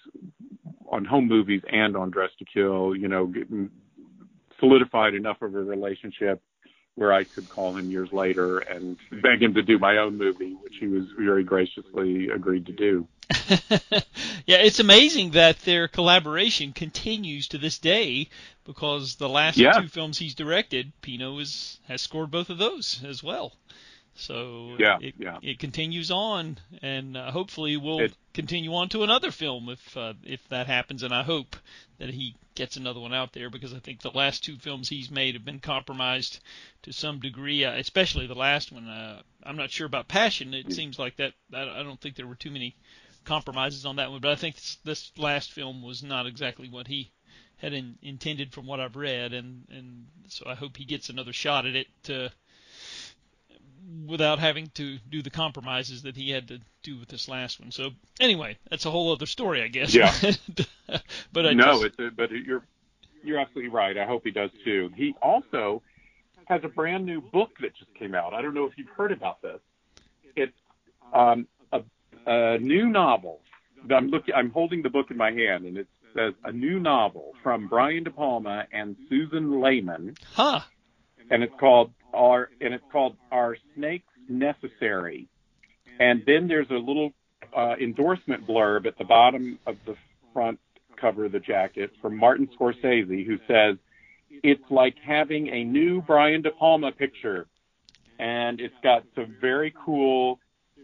[0.90, 3.32] on home movies and on Dressed to Kill, you know,
[4.60, 6.42] solidified enough of a relationship
[6.96, 10.54] where I could call him years later and beg him to do my own movie,
[10.54, 13.08] which he was very graciously agreed to do.
[14.48, 18.30] yeah, it's amazing that their collaboration continues to this day
[18.66, 19.74] because the last yeah.
[19.74, 23.54] two films he's directed, Pino is has scored both of those as well.
[24.16, 25.38] So yeah, it, yeah.
[25.44, 30.14] it continues on, and uh, hopefully we'll it, continue on to another film if uh,
[30.24, 31.04] if that happens.
[31.04, 31.56] And I hope
[32.00, 35.12] that he gets another one out there because I think the last two films he's
[35.12, 36.40] made have been compromised
[36.82, 38.88] to some degree, uh, especially the last one.
[38.88, 40.56] Uh, I'm not sure about Passion.
[40.56, 41.34] It seems like that.
[41.54, 42.76] I don't think there were too many
[43.26, 46.88] compromises on that one, but I think this, this last film was not exactly what
[46.88, 47.12] he
[47.58, 51.34] had in, intended from what I've read, and and so I hope he gets another
[51.34, 51.88] shot at it.
[52.04, 52.32] To,
[54.06, 57.72] without having to do the compromises that he had to do with this last one.
[57.72, 59.94] So anyway, that's a whole other story, I guess.
[59.94, 60.14] Yeah.
[61.32, 62.64] but I no, just, it's a, but you're
[63.24, 63.98] you're absolutely right.
[63.98, 64.92] I hope he does too.
[64.96, 65.82] He also
[66.46, 68.34] has a brand new book that just came out.
[68.34, 69.60] I don't know if you've heard about this.
[70.36, 70.54] It's
[71.14, 71.82] um, a,
[72.26, 73.42] a new novel.
[73.90, 74.34] I'm looking.
[74.34, 78.04] I'm holding the book in my hand, and it says a new novel from Brian
[78.04, 80.16] De Palma and Susan Lehman.
[80.34, 80.62] Huh.
[81.30, 85.28] And it's called are and it's called Are Snakes Necessary?
[86.00, 87.14] And then there's a little
[87.56, 89.96] uh, endorsement blurb at the bottom of the
[90.34, 90.60] front
[91.00, 93.78] cover of the jacket from Martin Scorsese, who says,
[94.44, 97.48] It's like having a new Brian De Palma picture.
[98.20, 100.40] And it's got some very cool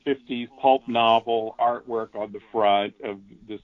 [0.05, 3.61] 50s pulp novel artwork on the front of this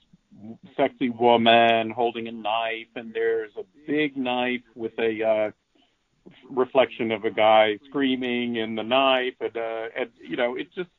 [0.77, 5.51] sexy woman holding a knife, and there's a big knife with a uh,
[6.49, 10.89] reflection of a guy screaming and the knife and uh and you know it just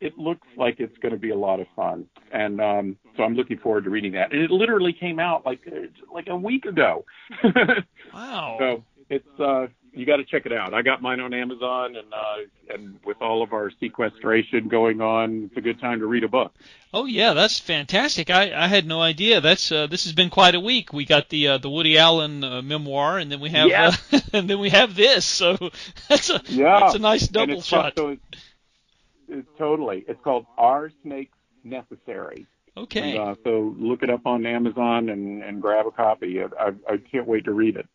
[0.00, 2.06] it looks like it's going to be a lot of fun.
[2.32, 4.32] And um so i'm looking forward to reading that.
[4.32, 7.04] And it literally came out like uh, like a week ago.
[8.14, 8.56] Wow.
[8.58, 9.66] So it's uh
[9.98, 13.20] you got to check it out i got mine on amazon and uh and with
[13.20, 16.52] all of our sequestration going on it's a good time to read a book
[16.92, 18.30] Oh yeah, that's fantastic.
[18.30, 19.42] I, I had no idea.
[19.42, 20.90] That's uh, this has been quite a week.
[20.90, 23.94] We got the uh, the Woody Allen uh, memoir, and then we have yeah.
[24.12, 25.26] uh, and then we have this.
[25.26, 25.58] So
[26.08, 26.80] that's a yeah.
[26.80, 27.92] that's a nice double shot.
[27.96, 28.22] So it's,
[29.28, 30.04] it's totally.
[30.08, 32.46] It's called Are Snakes Necessary?
[32.74, 33.18] Okay.
[33.18, 36.40] And, uh, so look it up on Amazon and, and grab a copy.
[36.40, 37.86] I, I, I can't wait to read it.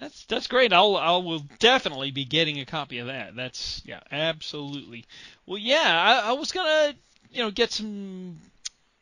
[0.00, 0.72] That's that's great.
[0.72, 3.36] I'll I will definitely be getting a copy of that.
[3.36, 5.04] That's yeah, absolutely.
[5.46, 6.94] Well, yeah, I, I was gonna
[7.30, 8.38] you know get some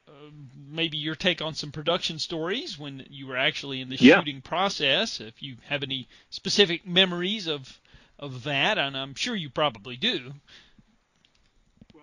[0.06, 0.12] uh,
[0.70, 4.18] maybe your take on some production stories when you were actually in the Yeah.
[4.18, 5.20] shooting process.
[5.20, 7.80] If you have any specific memories of
[8.18, 10.32] of that, and I'm sure you probably do.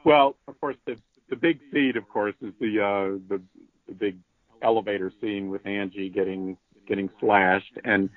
[0.04, 0.98] Well, of course, the
[1.30, 3.42] the big seed, of course, is the uh, the,
[3.88, 4.18] the big
[4.62, 8.10] elevator scene with Angie getting getting slashed, and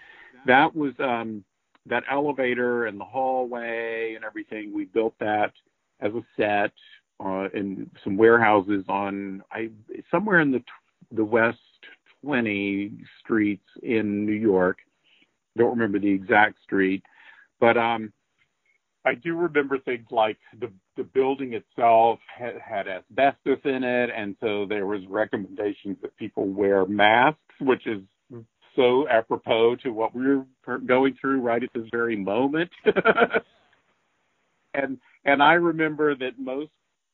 [0.47, 1.45] that was um,
[1.87, 4.73] that elevator and the hallway and everything.
[4.75, 5.53] We built that
[6.01, 6.73] as a set
[7.25, 9.71] uh, in some warehouses on I
[10.11, 10.63] somewhere in the
[11.11, 11.59] the west
[12.25, 14.79] 20 streets in New York,
[15.57, 17.03] don't remember the exact street,
[17.61, 18.13] but um,
[19.05, 24.37] I do remember things like the the building itself had, had asbestos in it, and
[24.41, 28.03] so there was recommendations that people wear masks, which is
[28.77, 30.45] so apropos to what we're
[30.87, 32.71] going through right at this very moment.
[34.75, 36.71] and and I remember that most,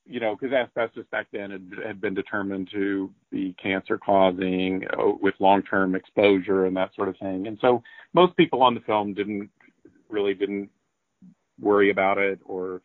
[0.07, 5.12] you know, because asbestos back then had, had been determined to be cancer causing uh,
[5.21, 7.47] with long term exposure and that sort of thing.
[7.47, 7.83] And so
[8.14, 9.51] most people on the film didn't
[10.09, 10.71] really didn't
[11.61, 12.81] worry about it or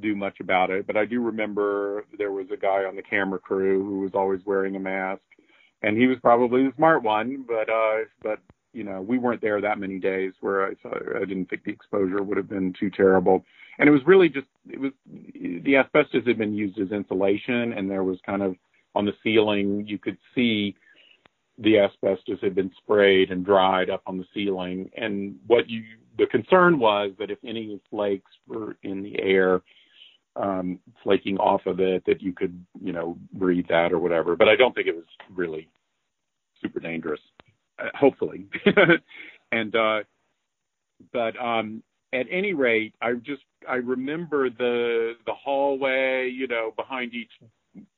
[0.00, 0.86] do much about it.
[0.86, 4.40] But I do remember there was a guy on the camera crew who was always
[4.44, 5.22] wearing a mask,
[5.82, 7.44] and he was probably the smart one.
[7.46, 8.38] But uh, but
[8.72, 11.72] you know, we weren't there that many days where I thought, I didn't think the
[11.72, 13.44] exposure would have been too terrible.
[13.78, 17.90] And it was really just it was the asbestos had been used as insulation, and
[17.90, 18.56] there was kind of
[18.94, 20.74] on the ceiling you could see
[21.58, 24.90] the asbestos had been sprayed and dried up on the ceiling.
[24.96, 25.82] And what you
[26.18, 29.62] the concern was that if any flakes were in the air,
[30.36, 34.36] um, flaking off of it, that you could, you know, breathe that or whatever.
[34.36, 35.68] But I don't think it was really
[36.62, 37.20] super dangerous,
[37.78, 38.46] uh, hopefully.
[39.52, 40.00] and uh,
[41.12, 46.28] but um, at any rate, I just I remember the the hallway.
[46.28, 47.32] You know, behind each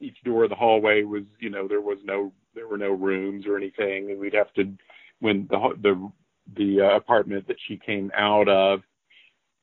[0.00, 3.46] each door of the hallway was, you know, there was no there were no rooms
[3.46, 4.72] or anything, and we'd have to
[5.20, 6.10] when the the
[6.56, 8.80] the uh, apartment that she came out of,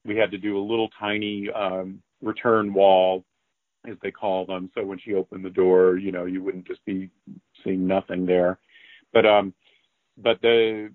[0.06, 3.23] we had to do a little tiny um, return wall,
[3.89, 4.69] as they call them.
[4.75, 7.10] So when she opened the door, you know, you wouldn't just be
[7.63, 8.60] seeing nothing there.
[9.13, 9.53] But um,
[10.17, 10.91] but the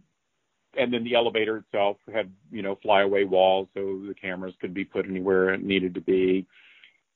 [0.78, 4.84] and then the elevator itself had you know flyaway walls, so the cameras could be
[4.84, 6.46] put anywhere it needed to be.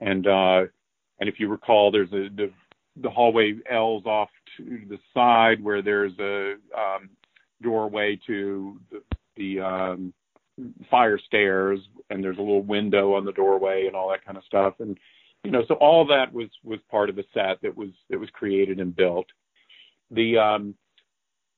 [0.01, 0.63] And uh,
[1.21, 2.51] and if you recall, there's a the,
[3.03, 7.11] the hallway L's off to the side where there's a um,
[7.63, 9.03] doorway to the,
[9.37, 10.13] the um,
[10.91, 14.45] fire stairs, and there's a little window on the doorway and all that kind of
[14.45, 14.75] stuff.
[14.81, 14.99] And
[15.45, 18.31] you know, so all that was was part of the set that was that was
[18.31, 19.27] created and built.
[20.11, 20.75] The um,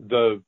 [0.00, 0.42] the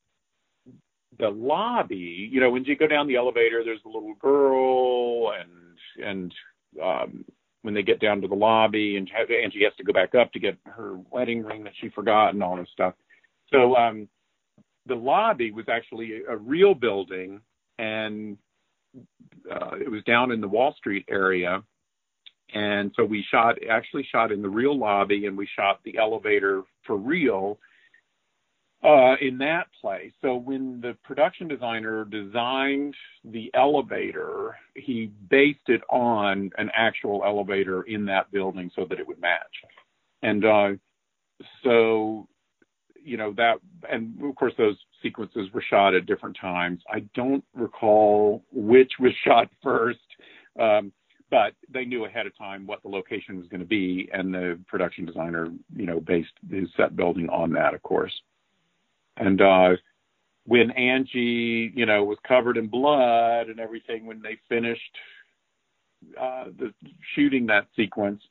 [1.19, 6.07] the lobby, you know, when you go down the elevator, there's a little girl, and
[6.07, 6.35] and
[6.83, 7.25] um,
[7.63, 10.33] when they get down to the lobby, and and she has to go back up
[10.33, 12.95] to get her wedding ring that she forgot, and all this stuff.
[13.53, 14.09] So um,
[14.87, 17.41] the lobby was actually a real building,
[17.81, 18.37] and
[19.51, 21.63] uh, it was down in the Wall Street area.
[22.53, 26.63] And so we shot, actually shot in the real lobby, and we shot the elevator
[26.85, 27.59] for real
[28.83, 30.13] uh, in that place.
[30.21, 37.83] So when the production designer designed the elevator, he based it on an actual elevator
[37.83, 39.57] in that building so that it would match.
[40.23, 40.71] And uh,
[41.63, 42.27] so
[43.03, 43.59] you know that
[43.91, 46.83] and of course those sequences were shot at different times.
[46.91, 49.99] I don't recall which was shot first
[50.59, 50.93] um,
[51.31, 54.59] but they knew ahead of time what the location was going to be and the
[54.67, 58.13] production designer you know based his set building on that of course.
[59.17, 59.71] And uh
[60.47, 64.97] when angie you know was covered in blood and everything when they finished
[66.19, 66.73] uh the
[67.15, 68.23] shooting that sequence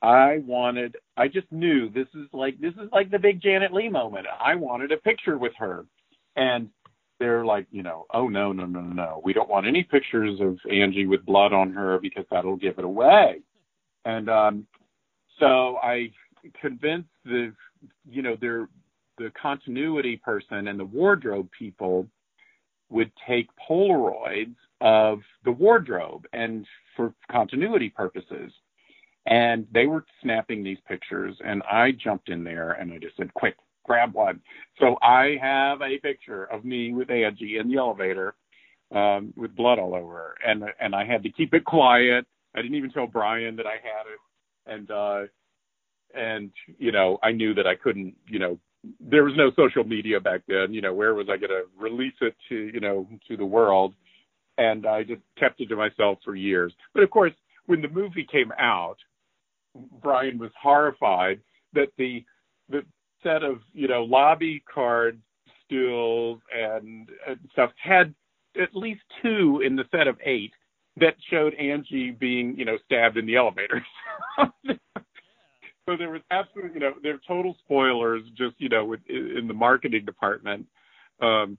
[0.00, 3.88] I wanted, I just knew this is like, this is like the big Janet Leigh
[3.88, 4.26] moment.
[4.40, 5.84] I wanted a picture with her.
[6.36, 6.68] And
[7.18, 9.20] they're like, you know, oh, no, no, no, no.
[9.24, 12.84] We don't want any pictures of Angie with blood on her because that'll give it
[12.84, 13.40] away.
[14.04, 14.66] And um,
[15.40, 16.12] so I
[16.60, 17.52] convinced the,
[18.08, 18.68] you know, their,
[19.18, 22.06] the continuity person and the wardrobe people
[22.88, 26.64] would take Polaroids of the wardrobe and
[26.96, 28.52] for continuity purposes.
[29.28, 33.32] And they were snapping these pictures, and I jumped in there and I just said,
[33.34, 34.40] quick, grab one.
[34.80, 38.34] So I have a picture of me with Angie in the elevator
[38.94, 40.34] um, with blood all over.
[40.46, 42.26] And, and I had to keep it quiet.
[42.54, 44.74] I didn't even tell Brian that I had it.
[44.74, 45.22] And, uh,
[46.14, 48.58] and, you know, I knew that I couldn't, you know,
[48.98, 50.72] there was no social media back then.
[50.72, 53.94] You know, where was I going to release it to, you know, to the world?
[54.56, 56.72] And I just kept it to myself for years.
[56.94, 57.34] But of course,
[57.66, 58.96] when the movie came out,
[60.00, 61.40] Brian was horrified
[61.72, 62.24] that the
[62.68, 62.82] the
[63.22, 65.20] set of you know lobby card
[65.64, 68.14] stills and, and stuff had
[68.60, 70.52] at least two in the set of eight
[70.96, 73.84] that showed Angie being you know stabbed in the elevator.
[74.66, 79.46] so there was absolutely you know there are total spoilers just you know with, in
[79.46, 80.66] the marketing department.
[81.20, 81.58] Um,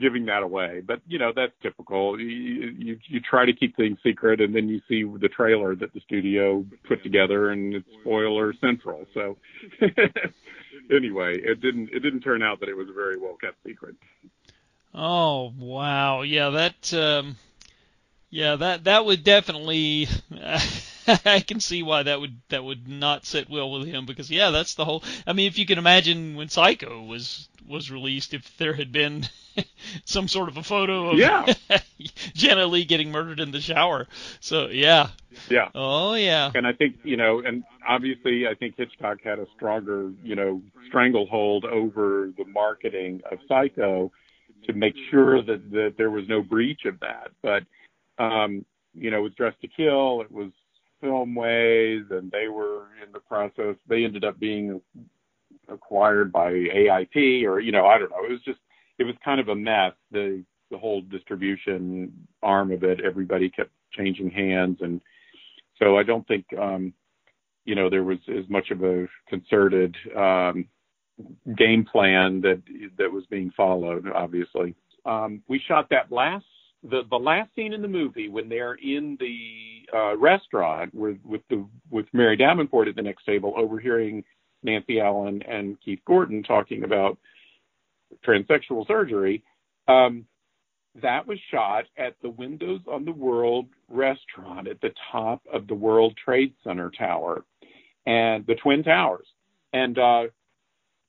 [0.00, 0.82] giving that away.
[0.84, 2.18] But you know that's typical.
[2.20, 5.92] You, you you try to keep things secret, and then you see the trailer that
[5.92, 9.06] the studio put together, and it's spoiler central.
[9.14, 9.36] So
[10.90, 13.96] anyway, it didn't it didn't turn out that it was a very well kept secret.
[14.94, 17.36] Oh wow, yeah, that um,
[18.30, 20.08] yeah, that that would definitely.
[21.24, 24.50] I can see why that would that would not sit well with him because yeah,
[24.50, 25.02] that's the whole.
[25.26, 29.26] I mean, if you can imagine when Psycho was was released, if there had been
[30.04, 31.52] some sort of a photo of Yeah.
[32.34, 34.06] Janet Leigh getting murdered in the shower,
[34.40, 35.08] so yeah,
[35.50, 35.68] Yeah.
[35.74, 40.12] oh yeah, And I think, you know, and obviously I think Hitchcock had a stronger,
[40.22, 44.10] you know, stranglehold over the marketing of Psycho
[44.66, 47.30] to make sure that, that there was no breach of that.
[47.42, 47.64] But,
[48.22, 48.64] um,
[48.94, 50.50] you know, with Dressed to Kill, it was
[51.02, 53.76] Filmways and they were in the process.
[53.88, 54.80] They ended up being
[55.68, 58.24] acquired by AIP or, you know, I don't know.
[58.24, 58.60] It was just,
[58.98, 59.92] it was kind of a mess.
[60.10, 62.12] The, the whole distribution
[62.42, 65.00] arm of it, everybody kept changing hands and,
[65.78, 66.92] so I don't think, um,
[67.64, 70.66] you know, there was as much of a concerted um,
[71.56, 72.62] game plan that
[72.96, 74.08] that was being followed.
[74.14, 76.44] Obviously, um, we shot that last
[76.82, 81.42] the the last scene in the movie when they're in the uh, restaurant with with
[81.50, 84.24] the with Mary Davenport at the next table, overhearing
[84.62, 87.18] Nancy Allen and Keith Gordon talking about
[88.26, 89.42] transsexual surgery.
[89.86, 90.26] Um,
[91.02, 95.74] that was shot at the Windows on the World restaurant at the top of the
[95.74, 97.44] World Trade Center tower
[98.06, 99.26] and the Twin Towers.
[99.72, 100.24] And uh,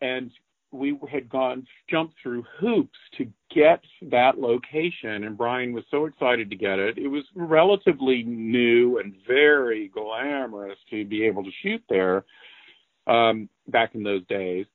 [0.01, 0.31] and
[0.71, 6.49] we had gone jumped through hoops to get that location and Brian was so excited
[6.49, 6.97] to get it.
[6.97, 12.23] It was relatively new and very glamorous to be able to shoot there
[13.07, 14.65] um, back in those days.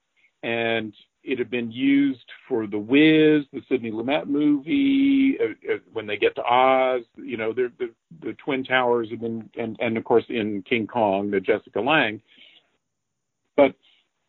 [0.43, 0.93] And
[1.25, 5.39] it had been used for The Wiz, the Sidney Lumet movie.
[5.41, 7.73] Uh, uh, when they get to Oz, you know, the,
[8.21, 12.21] the Twin Towers have been, and and of course in King Kong, the Jessica Lange.
[13.57, 13.75] But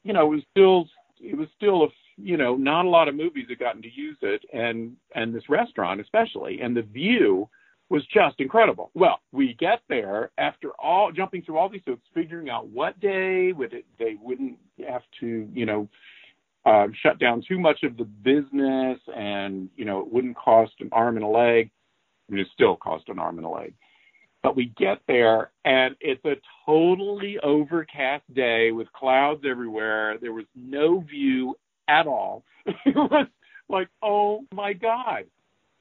[0.03, 0.87] you know, it was still
[1.19, 1.87] it was still a
[2.17, 5.49] you know not a lot of movies had gotten to use it, and and this
[5.49, 7.49] restaurant especially, and the view
[7.89, 8.89] was just incredible.
[8.95, 13.51] Well, we get there after all jumping through all these hoops, figuring out what day
[13.51, 14.57] would it, they wouldn't
[14.87, 15.87] have to, you know,
[16.65, 20.89] um, shut down too much of the business, and you know it wouldn't cost an
[20.91, 21.69] arm and a leg.
[22.27, 23.73] I mean, it still cost an arm and a leg.
[24.41, 30.17] But we get there, and it's a totally overcast day with clouds everywhere.
[30.19, 31.55] There was no view
[31.87, 32.43] at all.
[32.65, 33.27] it was
[33.69, 35.25] like, oh my god.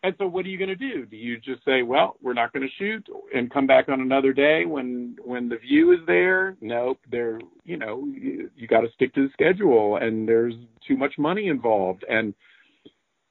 [0.04, 1.06] And so, what are you going to do?
[1.06, 4.34] Do you just say, "Well, we're not going to shoot," and come back on another
[4.34, 6.58] day when when the view is there?
[6.60, 6.98] Nope.
[7.10, 10.52] There, you know, you, you got to stick to the schedule, and there's
[10.86, 12.34] too much money involved, and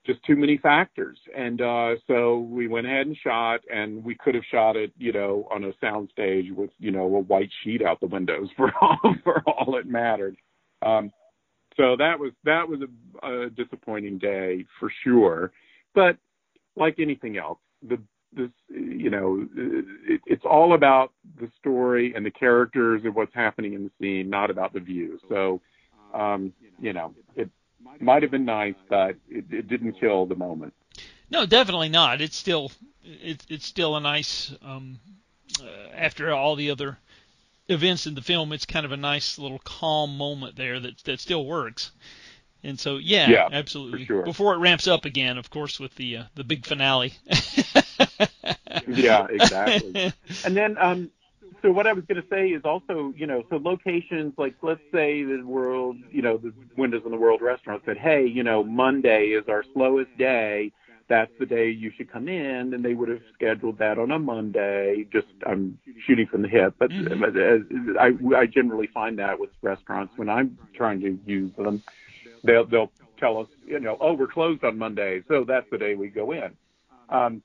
[0.04, 1.16] just too many factors.
[1.36, 5.12] And uh, so we went ahead and shot, and we could have shot it, you
[5.12, 8.98] know, on a soundstage with, you know, a white sheet out the windows for all
[9.22, 10.36] for all it mattered.
[10.82, 11.12] Um,
[11.76, 12.80] so that was that was
[13.22, 15.52] a, a disappointing day for sure.
[15.94, 16.18] But
[16.76, 17.98] like anything else, the
[18.36, 23.74] this you know it, it's all about the story and the characters and what's happening
[23.74, 25.18] in the scene, not about the view.
[25.28, 25.60] So
[26.12, 27.50] um, you know it
[28.00, 30.74] might have been nice, but it, it didn't kill the moment.
[31.30, 32.20] No, definitely not.
[32.20, 32.70] It's still
[33.04, 34.98] it's it's still a nice um,
[35.60, 36.98] uh, after all the other
[37.68, 38.52] events in the film.
[38.52, 41.92] It's kind of a nice little calm moment there that that still works.
[42.64, 44.08] And so, yeah, Yeah, absolutely.
[44.08, 44.24] sure.
[44.24, 47.14] Before it ramps up again, of course, with the uh, the big finale.
[48.86, 49.98] Yeah, exactly.
[50.44, 51.10] And then, um,
[51.62, 54.80] so what I was going to say is also, you know, so locations like, let's
[54.92, 58.62] say the world, you know, the Windows on the World restaurant said, hey, you know,
[58.64, 60.72] Monday is our slowest day.
[61.08, 64.18] That's the day you should come in, and they would have scheduled that on a
[64.18, 65.06] Monday.
[65.12, 67.24] Just I'm shooting from the hip, but Mhm.
[67.26, 71.82] uh, I I generally find that with restaurants when I'm trying to use them,
[72.44, 75.94] they'll they'll tell us, you know, oh, we're closed on Monday, so that's the day
[75.94, 76.50] we go in.
[77.08, 77.42] Um,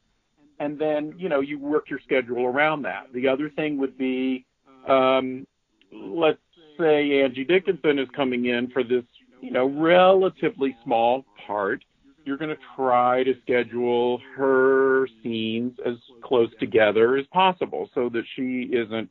[0.60, 3.08] and then you know you work your schedule around that.
[3.14, 4.46] The other thing would be,
[4.88, 5.48] um,
[5.92, 6.40] let's
[6.80, 9.04] say Angie Dickinson is coming in for this,
[9.42, 11.84] you know, relatively small part.
[12.26, 18.24] You're going to try to schedule her scenes as close together as possible so that
[18.36, 19.10] she isn't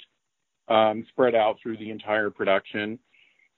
[0.68, 2.98] um, spread out through the entire production.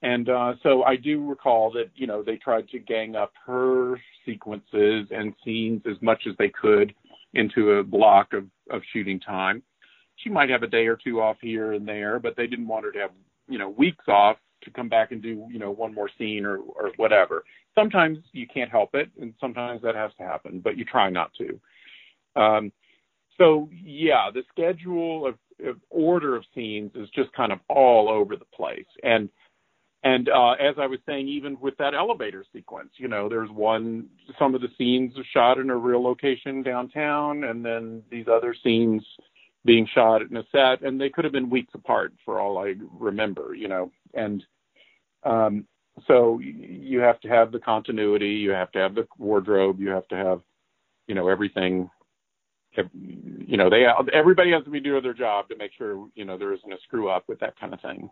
[0.03, 3.99] And uh, so I do recall that you know they tried to gang up her
[4.25, 6.93] sequences and scenes as much as they could
[7.33, 9.61] into a block of, of shooting time.
[10.17, 12.85] She might have a day or two off here and there, but they didn't want
[12.85, 13.11] her to have,
[13.47, 16.57] you know, weeks off to come back and do, you know, one more scene or,
[16.57, 17.43] or whatever.
[17.73, 21.31] Sometimes you can't help it, and sometimes that has to happen, but you try not
[21.35, 22.41] to.
[22.41, 22.71] Um,
[23.37, 25.35] so yeah, the schedule of,
[25.65, 29.29] of order of scenes is just kind of all over the place, and
[30.03, 34.07] and uh, as I was saying, even with that elevator sequence, you know, there's one.
[34.39, 38.55] Some of the scenes are shot in a real location downtown, and then these other
[38.63, 39.03] scenes
[39.63, 42.73] being shot in a set, and they could have been weeks apart for all I
[42.99, 43.91] remember, you know.
[44.15, 44.43] And
[45.23, 45.65] um,
[46.07, 50.07] so you have to have the continuity, you have to have the wardrobe, you have
[50.07, 50.41] to have,
[51.05, 51.91] you know, everything.
[52.95, 56.39] You know, they everybody has to be doing their job to make sure you know
[56.39, 58.09] there isn't a screw up with that kind of thing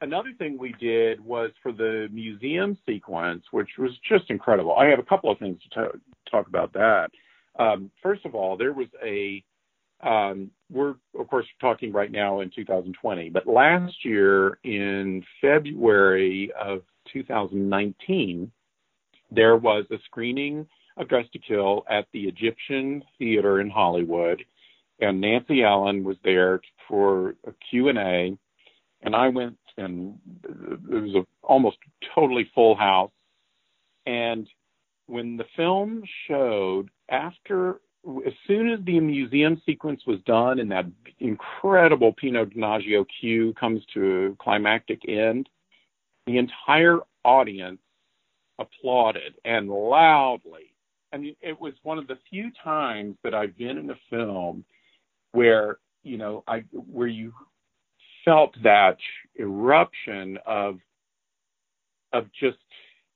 [0.00, 4.74] another thing we did was for the museum sequence, which was just incredible.
[4.76, 5.98] I have a couple of things to t-
[6.30, 7.10] talk about that.
[7.58, 9.42] Um, first of all, there was a
[10.02, 16.82] um, we're of course talking right now in 2020, but last year in February of
[17.12, 18.50] 2019,
[19.30, 20.66] there was a screening
[20.98, 24.44] of Dressed to Kill at the Egyptian Theater in Hollywood,
[25.00, 28.38] and Nancy Allen was there for a Q and A,
[29.02, 31.78] and I went and it was a almost
[32.14, 33.10] totally full house.
[34.06, 34.48] And
[35.06, 37.80] when the film showed, after
[38.24, 40.86] as soon as the museum sequence was done and that
[41.18, 45.48] incredible Pino Donaggio cue comes to a climactic end,
[46.26, 47.80] the entire audience
[48.58, 50.72] applauded and loudly.
[51.12, 54.64] I mean, it was one of the few times that I've been in a film
[55.32, 57.32] where you know I where you
[58.26, 58.98] felt that
[59.38, 60.78] eruption of
[62.12, 62.58] of just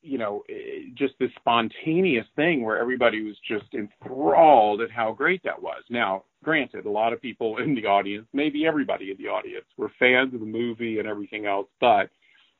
[0.00, 5.42] you know eh, just this spontaneous thing where everybody was just enthralled at how great
[5.42, 5.82] that was.
[5.90, 9.92] Now granted a lot of people in the audience maybe everybody in the audience were
[9.98, 12.08] fans of the movie and everything else but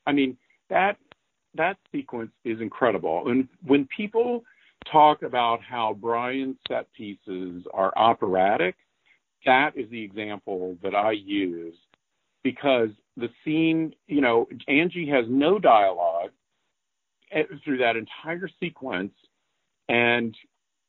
[0.06, 0.36] i mean
[0.68, 0.96] that
[1.56, 3.24] that sequence is incredible.
[3.28, 4.44] And when people
[4.90, 8.76] talk about how brian's set pieces are operatic
[9.44, 11.74] that is the example that i use
[12.42, 16.30] because the scene, you know, Angie has no dialogue
[17.32, 19.12] eh, through that entire sequence,
[19.88, 20.34] and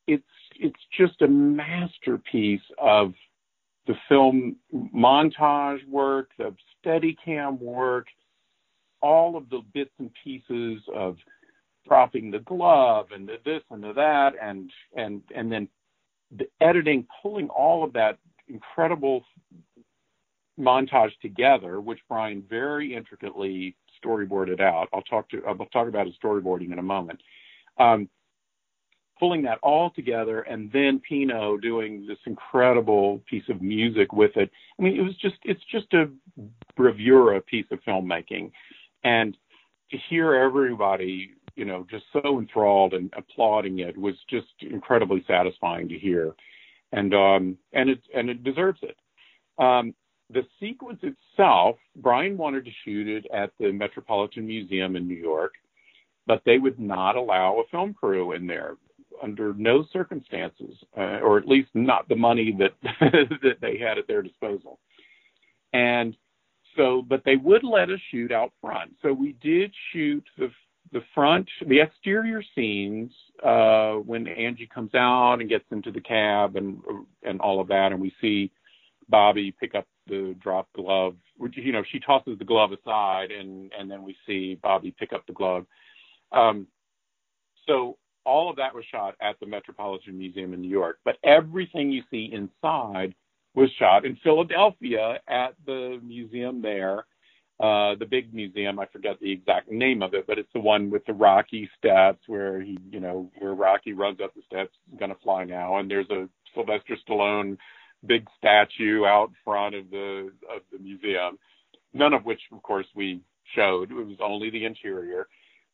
[0.08, 0.24] it's
[0.56, 3.14] it's just a masterpiece of
[3.88, 8.08] the film montage work, the steady cam work,
[9.02, 11.18] all of the bits and pieces of
[11.88, 15.68] dropping the glove and the this and the that and and and then
[16.38, 19.24] the editing pulling all of that incredible
[20.62, 24.88] montage together, which Brian very intricately storyboarded out.
[24.94, 27.22] I'll talk to I'll talk about his storyboarding in a moment.
[27.78, 28.10] Um,
[29.22, 34.50] pulling that all together and then Pino doing this incredible piece of music with it.
[34.80, 36.10] I mean, it was just it's just a
[36.76, 38.52] bravura piece of filmmaking,
[39.04, 39.38] and
[39.92, 45.88] to hear everybody you know just so enthralled and applauding it was just incredibly satisfying
[45.90, 46.34] to hear,
[46.92, 48.98] and um and it and it deserves it.
[49.64, 49.94] Um,
[50.34, 55.54] the sequence itself, Brian wanted to shoot it at the Metropolitan Museum in New York,
[56.28, 58.76] but they would not allow a film crew in there
[59.22, 62.74] under no circumstances, uh, or at least not the money that
[63.42, 64.80] that they had at their disposal.
[65.74, 66.16] And
[66.76, 68.94] so, but they would let us shoot out front.
[69.02, 70.50] So we did shoot the
[70.92, 73.12] the front, the exterior scenes
[73.44, 76.82] uh, when Angie comes out and gets into the cab and
[77.24, 78.52] and all of that, and we see
[79.10, 81.16] Bobby pick up the drop glove.
[81.56, 85.26] You know, she tosses the glove aside, and and then we see Bobby pick up
[85.26, 85.66] the glove.
[86.32, 86.68] Um,
[87.66, 91.92] so all of that was shot at the Metropolitan Museum in New York, but everything
[91.92, 93.16] you see inside
[93.56, 97.06] was shot in Philadelphia at the museum there.
[97.60, 100.90] Uh, the big museum, I forget the exact name of it, but it's the one
[100.90, 105.16] with the Rocky steps where he, you know, where Rocky runs up the steps, gonna
[105.24, 107.58] fly now, and there's a Sylvester Stallone
[108.06, 111.38] big statue out front of the of the museum.
[111.94, 113.22] None of which, of course, we
[113.56, 113.92] showed.
[113.92, 115.28] It was only the interior,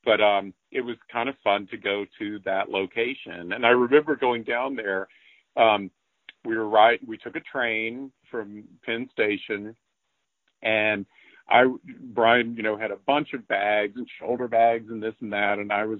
[0.03, 3.53] but um, it was kind of fun to go to that location.
[3.53, 5.07] And I remember going down there.
[5.55, 5.91] Um,
[6.45, 6.99] we were right.
[7.05, 9.75] We took a train from Penn Station,
[10.63, 11.05] and
[11.49, 11.63] I
[12.13, 15.59] Brian, you know, had a bunch of bags and shoulder bags and this and that,
[15.59, 15.99] and I was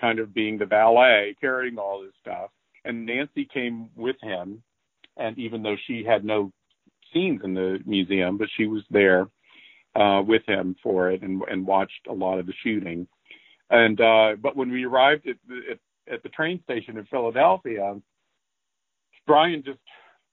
[0.00, 2.50] kind of being the valet carrying all this stuff.
[2.84, 4.62] And Nancy came with him,
[5.18, 6.52] and even though she had no
[7.12, 9.28] scenes in the museum, but she was there
[9.96, 13.06] uh, with him for it and, and watched a lot of the shooting.
[13.70, 15.36] And uh, but when we arrived at
[15.70, 15.78] at,
[16.12, 17.96] at the train station in Philadelphia,
[19.26, 19.78] Brian just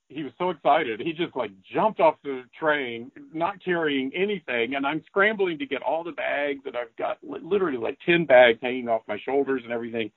[0.08, 1.02] he was so excited.
[1.02, 5.82] He just like jumped off the train, not carrying anything, and I'm scrambling to get
[5.82, 9.74] all the bags that I've got literally like 10 bags hanging off my shoulders and
[9.74, 10.12] everything.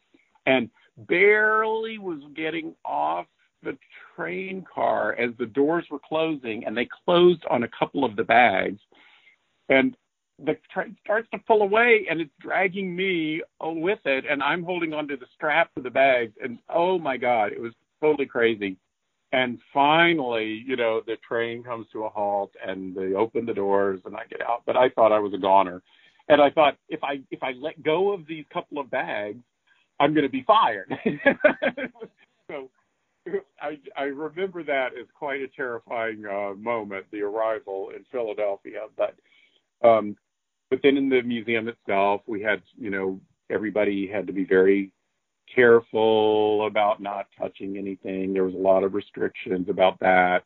[0.46, 3.26] And barely was getting off
[3.62, 3.76] the
[4.14, 8.24] train car as the doors were closing and they closed on a couple of the
[8.24, 8.80] bags.
[9.68, 9.96] And
[10.44, 14.94] the train starts to pull away and it's dragging me with it and I'm holding
[14.94, 16.32] onto the strap of the bags.
[16.42, 18.76] And oh my god it was totally crazy.
[19.32, 24.00] And finally you know the train comes to a halt and they open the doors
[24.04, 24.62] and I get out.
[24.66, 25.82] But I thought I was a goner.
[26.28, 29.42] And I thought if I if I let go of these couple of bags
[30.00, 30.94] I'm going to be fired.
[32.50, 32.70] So
[33.62, 38.86] I, I remember that as quite a terrifying uh, moment, the arrival in Philadelphia.
[38.96, 39.16] But
[39.86, 40.16] um,
[40.70, 43.20] but then in the museum itself, we had you know
[43.50, 44.92] everybody had to be very
[45.54, 48.32] careful about not touching anything.
[48.32, 50.42] There was a lot of restrictions about that.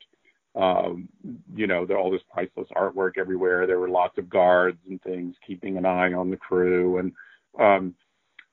[0.54, 1.08] Um,
[1.54, 3.66] you know, all this priceless artwork everywhere.
[3.66, 6.98] There were lots of guards and things keeping an eye on the crew.
[6.98, 7.12] And
[7.58, 7.94] um,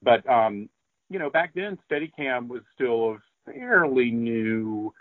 [0.02, 0.70] but um,
[1.10, 3.18] you know, back then Steadicam was still
[3.52, 4.94] fairly new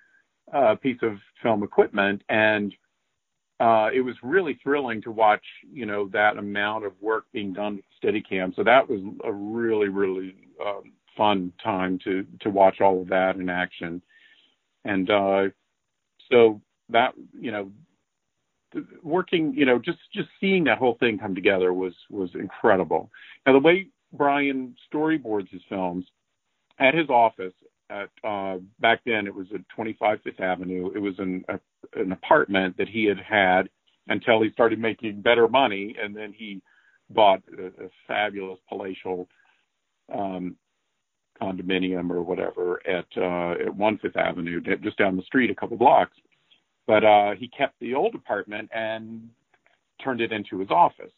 [0.53, 2.75] uh, piece of film equipment, and
[3.61, 7.77] uh, it was really thrilling to watch, you know, that amount of work being done
[7.77, 8.55] with Steadicam.
[8.55, 13.37] So that was a really, really um, fun time to to watch all of that
[13.37, 14.01] in action.
[14.85, 15.43] And uh,
[16.31, 17.71] so that, you know,
[19.03, 23.11] working, you know, just just seeing that whole thing come together was was incredible.
[23.45, 26.07] Now the way Brian storyboards his films
[26.79, 27.55] at his office
[27.91, 30.91] at uh, back then it was at 25 Fifth Avenue.
[30.95, 31.59] It was an a,
[31.99, 33.69] an apartment that he had had
[34.09, 36.61] until he started making better money, and then he
[37.11, 39.29] bought a, a fabulous palatial
[40.15, 40.57] um,
[41.41, 45.77] condominium or whatever at uh, at One Fifth Avenue, just down the street, a couple
[45.77, 46.17] blocks.
[46.87, 49.29] But uh, he kept the old apartment and
[50.03, 51.13] turned it into his office.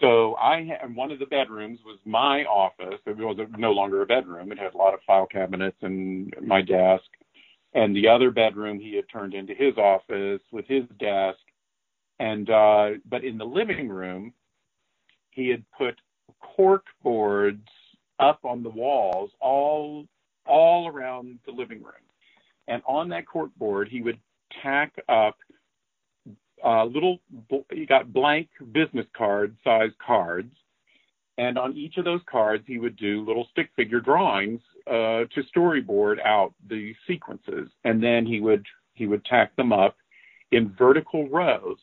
[0.00, 3.00] So I had one of the bedrooms was my office.
[3.06, 4.52] It was no longer a bedroom.
[4.52, 7.04] It had a lot of file cabinets and my desk.
[7.74, 11.38] And the other bedroom he had turned into his office with his desk.
[12.18, 14.34] And uh, but in the living room,
[15.30, 15.96] he had put
[16.40, 17.66] cork boards
[18.18, 20.06] up on the walls all
[20.46, 21.94] all around the living room.
[22.68, 24.18] And on that cork board, he would
[24.62, 25.36] tack up
[26.64, 27.18] uh, little,
[27.72, 30.52] he got blank business card size cards.
[31.38, 35.42] And on each of those cards, he would do little stick figure drawings uh, to
[35.56, 39.96] storyboard out the sequences, and then he would he would tack them up
[40.52, 41.78] in vertical rows.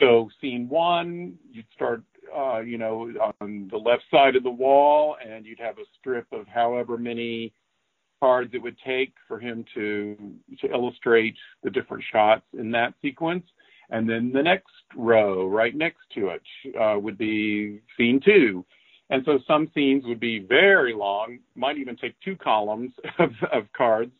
[0.00, 2.02] So scene one, you'd start,
[2.36, 6.26] uh, you know, on the left side of the wall, and you'd have a strip
[6.32, 7.52] of however many
[8.20, 10.16] cards it would take for him to
[10.60, 13.44] to illustrate the different shots in that sequence.
[13.90, 16.42] And then the next row right next to it
[16.80, 18.64] uh, would be scene two.
[19.10, 23.64] And so some scenes would be very long, might even take two columns of, of
[23.76, 24.12] cards.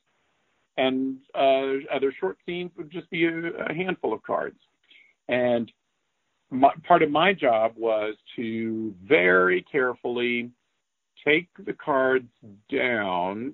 [0.76, 4.58] And uh, other short scenes would just be a, a handful of cards.
[5.28, 5.70] And
[6.50, 10.50] my, part of my job was to very carefully
[11.24, 12.28] take the cards
[12.72, 13.52] down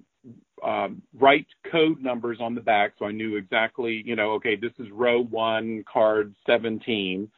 [0.64, 4.72] um, write code numbers on the back so I knew exactly, you know, okay, this
[4.78, 7.30] is row one, card 17,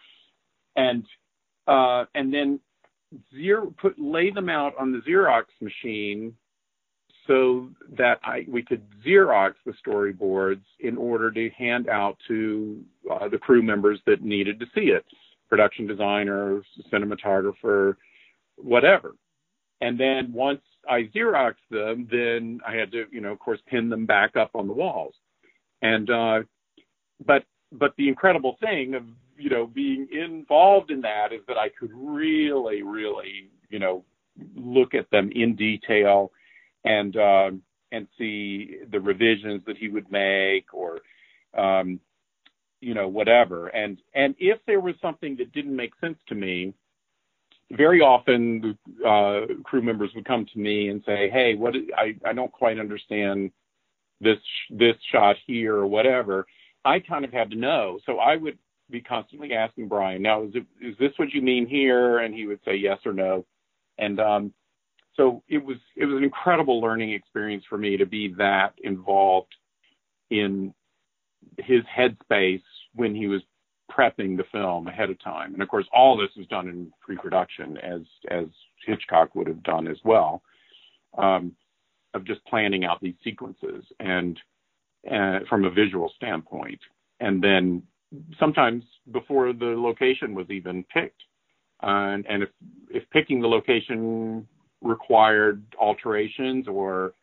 [0.77, 1.05] and
[1.67, 2.61] uh, and then
[3.35, 6.35] zero put lay them out on the Xerox machine
[7.27, 13.29] so that I we could Xerox the storyboards in order to hand out to uh,
[13.29, 15.05] the crew members that needed to see it,
[15.49, 16.63] production designer,
[16.93, 17.97] cinematographer,
[18.57, 19.15] whatever.
[19.81, 23.89] And then once I Xeroxed them, then I had to, you know, of course, pin
[23.89, 25.15] them back up on the walls.
[25.83, 26.41] And uh,
[27.25, 29.03] but but the incredible thing of
[29.37, 34.05] you know being involved in that is that I could really, really, you know,
[34.57, 36.33] look at them in detail
[36.85, 37.51] and uh,
[37.93, 41.01] and see the revisions that he would make or
[41.57, 42.01] um,
[42.81, 43.69] you know whatever.
[43.69, 46.75] And and if there was something that didn't make sense to me,
[47.73, 52.33] very often uh, crew members would come to me and say, "Hey, what I I
[52.33, 53.51] don't quite understand
[54.21, 54.39] this
[54.71, 56.47] this shot here or whatever."
[56.85, 58.59] I kind of had to know, so I would
[58.91, 62.47] be constantly asking Brian, "Now, is it is this what you mean here?" And he
[62.47, 63.45] would say yes or no,
[63.99, 64.55] and um,
[65.15, 69.55] so it was it was an incredible learning experience for me to be that involved
[70.31, 70.73] in
[71.59, 72.63] his headspace
[72.95, 73.43] when he was
[73.91, 75.53] prepping the film ahead of time.
[75.55, 78.47] And of course, all this was done in pre-production, as as
[78.87, 80.43] Hitchcock would have done as well,
[81.17, 81.53] um,
[82.15, 84.39] of just planning out these sequences and
[85.11, 86.81] uh, from a visual standpoint,
[87.21, 87.83] and then
[88.39, 91.23] sometimes before the location was even picked.
[91.83, 92.49] Uh, and, and if
[92.91, 94.47] if picking the location
[94.83, 97.15] required alterations or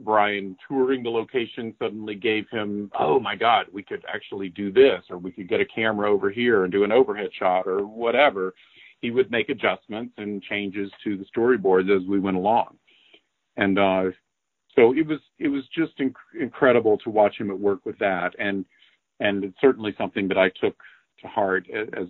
[0.00, 5.02] Brian touring the location suddenly gave him, oh my God, we could actually do this,
[5.10, 8.54] or we could get a camera over here and do an overhead shot, or whatever.
[9.00, 12.76] he would make adjustments and changes to the storyboards as we went along.
[13.56, 14.04] And uh,
[14.76, 18.34] so it was it was just inc- incredible to watch him at work with that,
[18.38, 18.64] and
[19.20, 20.76] and it's certainly something that I took
[21.22, 22.06] to heart as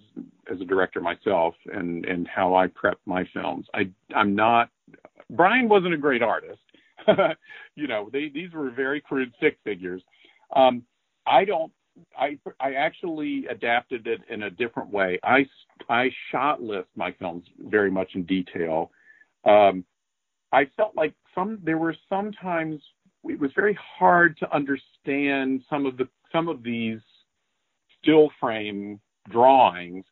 [0.53, 3.67] as a director myself, and and how I prep my films.
[3.75, 4.69] I I'm not
[5.31, 6.61] Brian wasn't a great artist.
[7.75, 10.03] you know, they, these were very crude stick figures.
[10.55, 10.83] Um,
[11.27, 11.73] I don't.
[12.17, 15.19] I I actually adapted it in a different way.
[15.25, 15.47] I
[15.89, 18.93] I shot list my films very much in detail.
[19.45, 19.85] Um,
[20.53, 22.81] I felt like some there were sometimes
[23.25, 27.01] it was very hard to understand some of the some of these
[28.01, 29.01] still frame
[29.31, 30.05] drawings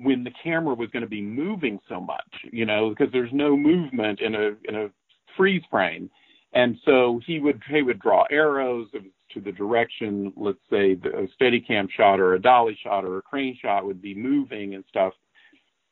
[0.00, 3.56] when the camera was going to be moving so much, you know, because there's no
[3.56, 4.90] movement in a in a
[5.36, 6.10] freeze frame.
[6.52, 8.88] And so he would he would draw arrows
[9.34, 13.18] to the direction, let's say the, a steady cam shot or a dolly shot or
[13.18, 15.12] a crane shot would be moving and stuff.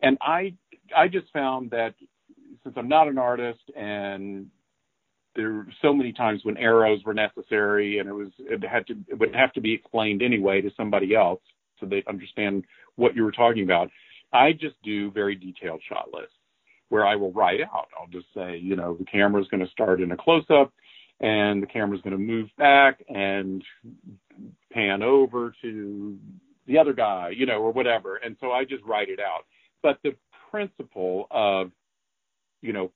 [0.01, 0.55] And I
[0.97, 1.95] I just found that
[2.63, 4.47] since I'm not an artist and
[5.35, 8.97] there were so many times when arrows were necessary and it was it had to
[9.09, 11.43] it would have to be explained anyway to somebody else
[11.79, 12.65] so they understand
[12.97, 13.91] what you were talking about.
[14.33, 16.36] I just do very detailed shot lists
[16.89, 17.89] where I will write out.
[17.99, 20.73] I'll just say, you know, the camera is going to start in a close up
[21.21, 23.65] and the camera is going to move back and
[24.73, 26.19] pan over to
[26.67, 28.17] the other guy, you know, or whatever.
[28.17, 29.45] And so I just write it out.
[29.83, 30.15] But the
[30.51, 31.71] principle of,
[32.63, 32.91] you know,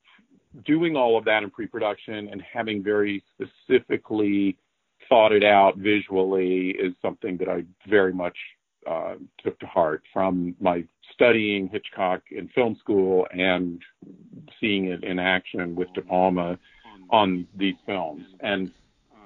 [0.67, 4.57] doing all of that in pre-production and having very specifically
[5.09, 8.37] thought it out visually is something that I very much
[8.87, 13.81] uh, took to heart from my studying Hitchcock in film school and
[14.59, 16.59] seeing it in action with De Palma
[17.11, 18.25] on these films.
[18.41, 18.71] And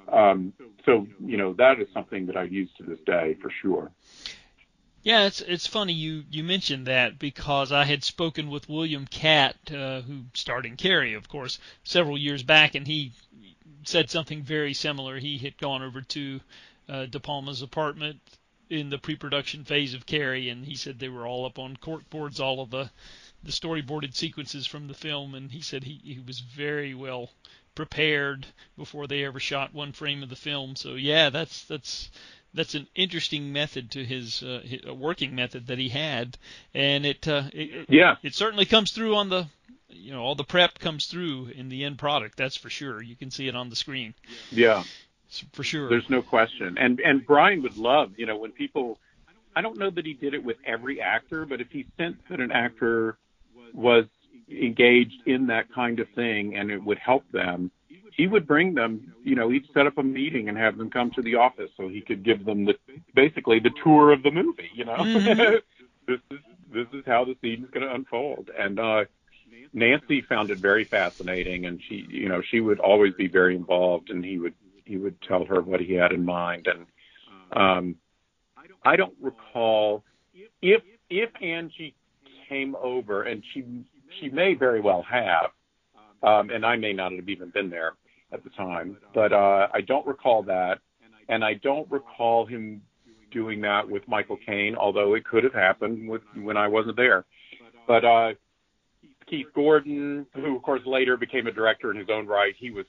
[0.09, 0.53] um,
[0.85, 3.91] so, you know, that is something that I use to this day for sure.
[5.03, 9.55] Yeah, it's it's funny you you mentioned that because I had spoken with William Katt,
[9.71, 13.13] uh, who starred in Carrie, of course, several years back, and he
[13.85, 15.19] said something very similar.
[15.19, 16.41] He had gone over to
[16.89, 18.19] uh, De Palma's apartment
[18.71, 22.09] in the pre-production phase of Carrie, and he said they were all up on cork
[22.11, 22.91] boards, all of the
[23.43, 27.31] the storyboarded sequences from the film, and he said he, he was very well
[27.75, 28.47] prepared
[28.79, 30.77] before they ever shot one frame of the film.
[30.77, 32.11] So yeah, that's that's
[32.55, 36.39] that's an interesting method to his, uh, his working method that he had,
[36.73, 39.47] and it, uh, it yeah it certainly comes through on the
[39.91, 42.39] you know all the prep comes through in the end product.
[42.39, 43.03] That's for sure.
[43.03, 44.15] You can see it on the screen.
[44.51, 44.85] Yeah
[45.53, 45.89] for sure.
[45.89, 46.77] There's no question.
[46.79, 48.99] And and Brian would love, you know, when people
[49.57, 52.41] I don't know that he did it with every actor, but if he sensed that
[52.41, 53.17] an actor
[53.73, 54.07] was
[54.51, 57.71] engaged in that kind of thing and it would help them,
[58.17, 61.11] he would bring them, you know, he'd set up a meeting and have them come
[61.13, 62.75] to the office so he could give them the
[63.15, 64.97] basically the tour of the movie, you know.
[64.97, 65.57] Mm-hmm.
[66.07, 66.39] this is
[66.73, 68.51] this is how the scene is going to unfold.
[68.57, 69.05] And uh
[69.73, 74.11] Nancy found it very fascinating and she, you know, she would always be very involved
[74.11, 74.55] and he would
[74.85, 76.67] he would tell her what he had in mind.
[76.67, 76.87] And
[77.53, 77.97] um,
[78.85, 80.05] I don't recall
[80.63, 81.95] if if Angie
[82.49, 83.65] came over, and she
[84.21, 85.51] she may very well have,
[86.23, 87.93] um, and I may not have even been there
[88.33, 90.79] at the time, but uh, I don't recall that,
[91.29, 92.83] and I don't recall him
[93.31, 97.25] doing that with Michael Caine, although it could have happened with when I wasn't there.
[97.87, 98.33] But uh,
[99.29, 102.87] Keith Gordon, who of course later became a director in his own right, he was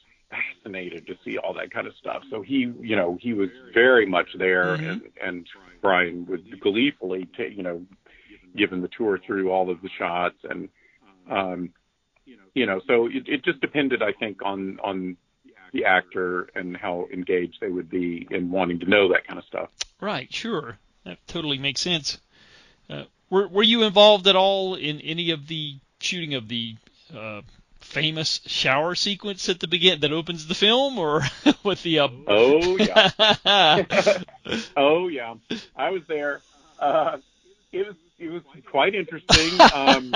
[0.65, 2.23] fascinated to see all that kind of stuff.
[2.29, 4.85] So he, you know, he was very much there, mm-hmm.
[4.85, 5.47] and and
[5.81, 7.85] Brian would gleefully, take, you know,
[8.55, 10.69] give him the tour through all of the shots, and
[11.29, 11.73] um,
[12.53, 15.17] you know, so it, it just depended, I think, on on
[15.73, 19.45] the actor and how engaged they would be in wanting to know that kind of
[19.45, 19.69] stuff.
[19.99, 22.19] Right, sure, that totally makes sense.
[22.89, 26.75] Uh, were were you involved at all in any of the shooting of the
[27.15, 27.41] uh,
[27.85, 31.21] famous shower sequence at the begin that opens the film, or
[31.63, 32.07] with the uh...
[32.27, 33.83] oh yeah,
[34.77, 35.35] oh yeah,
[35.75, 36.41] I was there.
[36.79, 37.17] Uh,
[37.71, 39.59] it was it was quite interesting.
[39.73, 40.15] Um,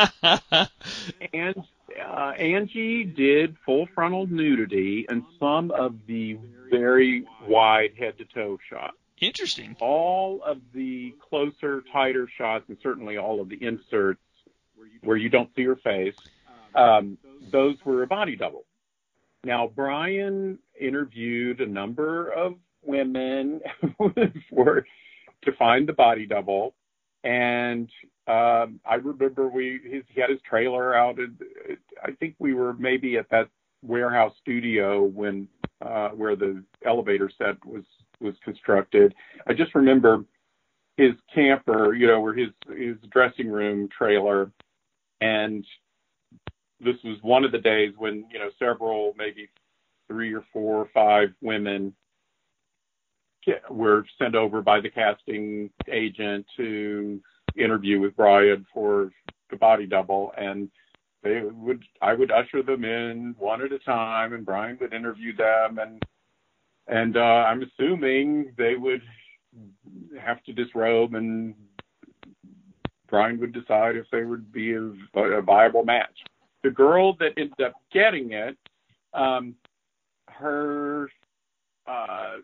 [1.34, 1.64] and
[2.00, 6.38] uh, Angie did full frontal nudity and some of the
[6.70, 8.96] very wide head to toe shots.
[9.20, 9.76] Interesting.
[9.82, 14.22] All of the closer, tighter shots, and certainly all of the inserts
[15.02, 16.16] where you don't see her face
[16.76, 17.18] um,
[17.52, 18.66] those were a body double.
[19.44, 23.62] Now, Brian interviewed a number of women
[24.50, 24.86] for
[25.44, 26.76] to find the body double,
[27.24, 27.90] and
[28.28, 31.18] um, I remember we his, he had his trailer out.
[31.20, 31.30] At,
[32.04, 33.48] I think we were maybe at that
[33.82, 35.48] warehouse studio when
[35.82, 37.86] uh, where the elevator set was
[38.20, 39.16] was constructed.
[39.48, 40.26] I just remember
[40.98, 44.52] his camper, you know, where his his dressing room trailer
[45.22, 45.66] and
[46.80, 49.50] this was one of the days when you know several, maybe
[50.08, 51.94] three or four or five women
[53.70, 57.20] were sent over by the casting agent to
[57.58, 59.12] interview with Brian for
[59.50, 60.70] the body double, and
[61.24, 65.36] they would I would usher them in one at a time, and Brian would interview
[65.36, 66.04] them, and
[66.88, 69.02] and uh, I'm assuming they would
[70.20, 71.56] have to disrobe, and
[73.08, 76.18] Brian would decide if they would be a, a viable match.
[76.64, 78.58] The girl that ended up getting it,
[79.14, 79.56] um,
[80.30, 81.10] her,
[81.88, 82.38] uh,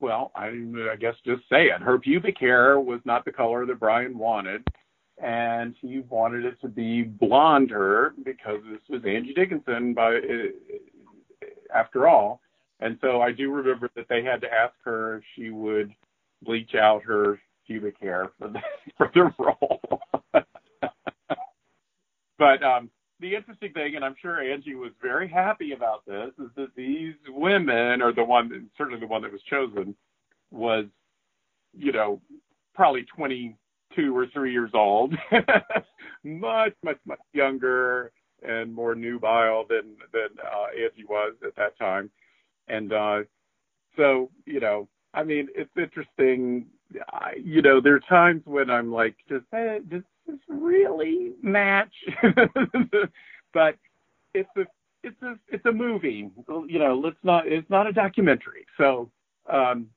[0.00, 0.46] well, I,
[0.92, 1.80] I guess just say it.
[1.80, 4.64] Her pubic hair was not the color that Brian wanted
[5.22, 10.18] and he wanted it to be blonder because this was Angie Dickinson by
[11.74, 12.40] after all.
[12.80, 15.92] And so I do remember that they had to ask her if she would
[16.42, 18.60] bleach out her pubic hair for the
[18.96, 20.23] for the role.
[22.38, 26.50] But um the interesting thing, and I'm sure Angie was very happy about this, is
[26.56, 29.94] that these women, or the one, certainly the one that was chosen,
[30.50, 30.86] was,
[31.72, 32.20] you know,
[32.74, 35.14] probably 22 or three years old,
[36.24, 38.12] much, much, much younger
[38.42, 42.10] and more nubile than than uh, Angie was at that time.
[42.68, 43.20] And uh,
[43.96, 46.66] so, you know, I mean, it's interesting.
[47.12, 50.02] I, you know, there are times when I'm like, just that does this
[50.48, 51.92] really match?
[53.52, 53.76] but
[54.34, 54.62] it's a
[55.02, 56.30] it's a it's a movie.
[56.48, 57.46] You know, let's not.
[57.46, 58.66] It's not a documentary.
[58.78, 59.10] So
[59.50, 59.88] um,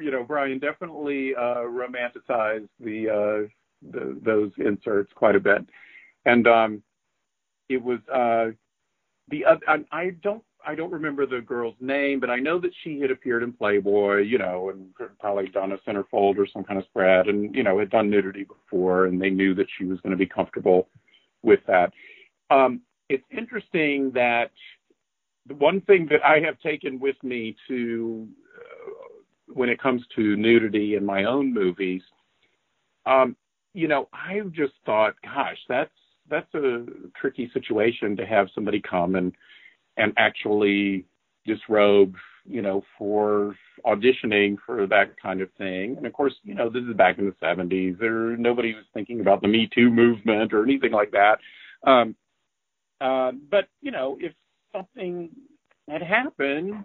[0.00, 3.48] you know, Brian definitely uh, romanticized the, uh,
[3.92, 5.64] the those inserts quite a bit,
[6.24, 6.82] and um,
[7.68, 8.52] it was uh,
[9.28, 12.98] the I, I don't I don't remember the girl's name, but I know that she
[12.98, 16.84] had appeared in Playboy, you know, and probably done a centerfold or some kind of
[16.86, 20.10] spread, and you know had done nudity before, and they knew that she was going
[20.10, 20.88] to be comfortable
[21.42, 21.92] with that.
[22.50, 24.50] Um, it's interesting that
[25.46, 28.26] the one thing that I have taken with me to
[29.46, 32.02] when it comes to nudity in my own movies,
[33.06, 33.36] um,
[33.72, 35.90] you know, I've just thought, gosh, that's
[36.28, 36.86] that's a
[37.20, 39.32] tricky situation to have somebody come and
[39.96, 41.04] and actually
[41.44, 45.96] disrobe, you know, for auditioning for that kind of thing.
[45.96, 47.98] And of course, you know, this is back in the 70s.
[47.98, 51.38] There nobody was thinking about the Me Too movement or anything like that.
[51.88, 52.16] Um,
[53.00, 54.32] uh, but you know, if
[54.72, 55.30] something
[55.88, 56.84] had happened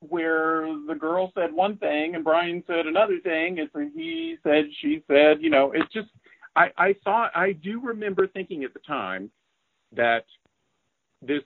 [0.00, 3.58] where the girl said one thing and Brian said another thing.
[3.58, 6.08] It's a he said, she said, you know, it's just,
[6.54, 9.30] I, I thought, I do remember thinking at the time
[9.94, 10.24] that
[11.20, 11.42] this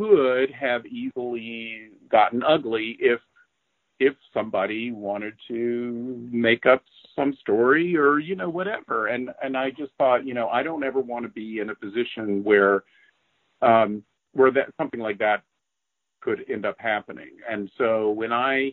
[0.00, 3.20] could have easily gotten ugly if,
[3.98, 6.82] if somebody wanted to make up
[7.14, 9.08] some story or, you know, whatever.
[9.08, 11.74] And, and I just thought, you know, I don't ever want to be in a
[11.74, 12.84] position where,
[13.60, 15.42] um, where that something like that
[16.22, 17.32] could end up happening.
[17.48, 18.72] And so when I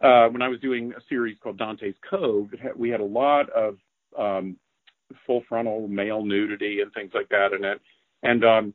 [0.00, 3.78] uh, when I was doing a series called Dante's Cove, we had a lot of
[4.16, 4.56] um,
[5.26, 7.80] full frontal male nudity and things like that in it.
[8.22, 8.74] And um,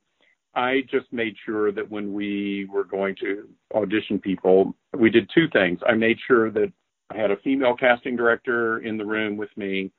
[0.56, 5.48] I just made sure that when we were going to audition people, we did two
[5.52, 5.80] things.
[5.88, 6.72] I made sure that
[7.10, 9.92] I had a female casting director in the room with me,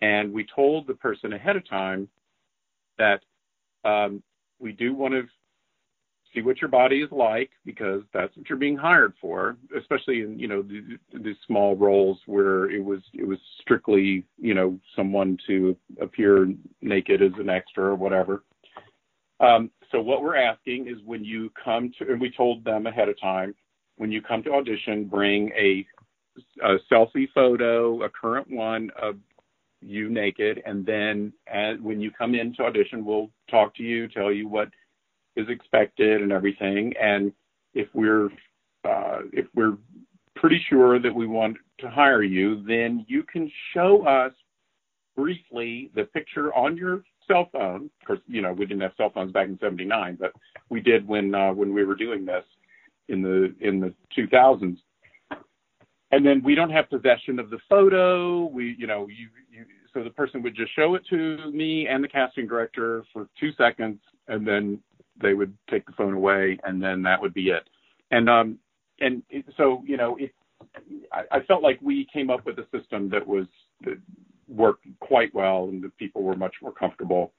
[0.00, 2.08] and we told the person ahead of time
[2.98, 3.20] that
[3.84, 4.22] um,
[4.58, 5.24] we do want to
[6.34, 10.38] see what your body is like because that's what you're being hired for especially in
[10.38, 10.82] you know these,
[11.22, 16.48] these small roles where it was it was strictly you know someone to appear
[16.80, 18.44] naked as an extra or whatever
[19.40, 23.08] um, so what we're asking is when you come to and we told them ahead
[23.08, 23.54] of time
[23.96, 25.86] when you come to audition bring a,
[26.64, 29.16] a selfie photo a current one of
[29.80, 34.08] you naked and then as, when you come in to audition we'll talk to you
[34.08, 34.68] tell you what
[35.36, 36.92] is expected and everything.
[37.00, 37.32] And
[37.74, 38.26] if we're
[38.84, 39.76] uh, if we're
[40.34, 44.32] pretty sure that we want to hire you, then you can show us
[45.16, 47.90] briefly the picture on your cell phone.
[48.00, 50.32] Of course, you know we didn't have cell phones back in '79, but
[50.68, 52.44] we did when uh, when we were doing this
[53.08, 54.78] in the in the 2000s.
[56.12, 58.44] And then we don't have possession of the photo.
[58.44, 59.64] We, you know, you, you
[59.94, 63.50] so the person would just show it to me and the casting director for two
[63.56, 64.78] seconds, and then
[65.20, 67.64] they would take the phone away, and then that would be it.
[68.10, 68.58] And um,
[69.00, 70.34] and it, so you know, it,
[71.12, 73.46] I, I felt like we came up with a system that was
[73.84, 73.98] that
[74.48, 77.32] worked quite well, and the people were much more comfortable,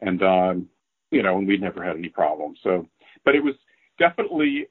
[0.00, 0.68] and um,
[1.10, 2.58] you know, and we never had any problems.
[2.62, 2.86] So,
[3.24, 3.54] but it was
[3.98, 4.68] definitely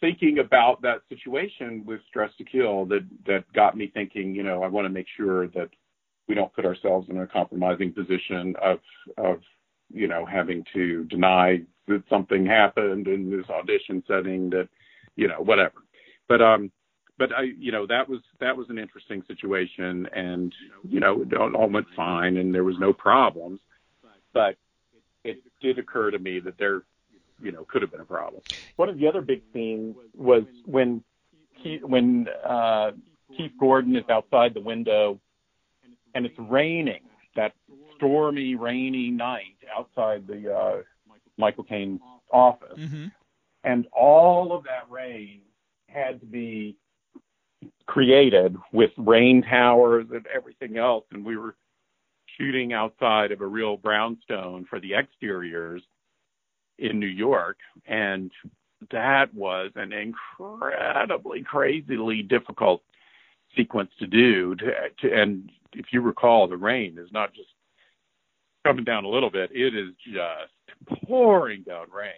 [0.00, 4.34] thinking about that situation with Dressed to Kill that that got me thinking.
[4.34, 5.70] You know, I want to make sure that
[6.28, 8.78] we don't put ourselves in a compromising position of
[9.16, 9.40] of
[9.92, 14.68] you know having to deny that something happened in this audition setting that
[15.16, 15.82] you know whatever
[16.28, 16.70] but um
[17.18, 20.54] but I, you know, that was that was an interesting situation, and
[20.88, 23.60] you know, it all, all went fine, and there was no problems.
[24.32, 24.56] But
[25.24, 26.82] it did occur to me that there,
[27.42, 28.42] you know, could have been a problem.
[28.76, 31.02] One of the other big scenes was when
[31.54, 32.92] he, when uh,
[33.36, 35.18] Keith Gordon is outside the window,
[36.14, 37.02] and it's raining.
[37.36, 37.52] That
[37.96, 40.82] stormy, rainy night outside the uh,
[41.36, 42.00] Michael Caine's
[42.32, 43.06] office, Mm-hmm.
[43.64, 45.40] and all of that rain
[45.88, 46.76] had to be
[47.88, 51.04] created with rain towers and everything else.
[51.10, 51.56] And we were
[52.38, 55.82] shooting outside of a real brownstone for the exteriors
[56.78, 57.56] in New York.
[57.86, 58.30] And
[58.92, 62.82] that was an incredibly crazily difficult
[63.56, 64.54] sequence to do.
[64.56, 67.48] To, to and if you recall the rain is not just
[68.64, 69.50] coming down a little bit.
[69.52, 72.12] It is just pouring down rain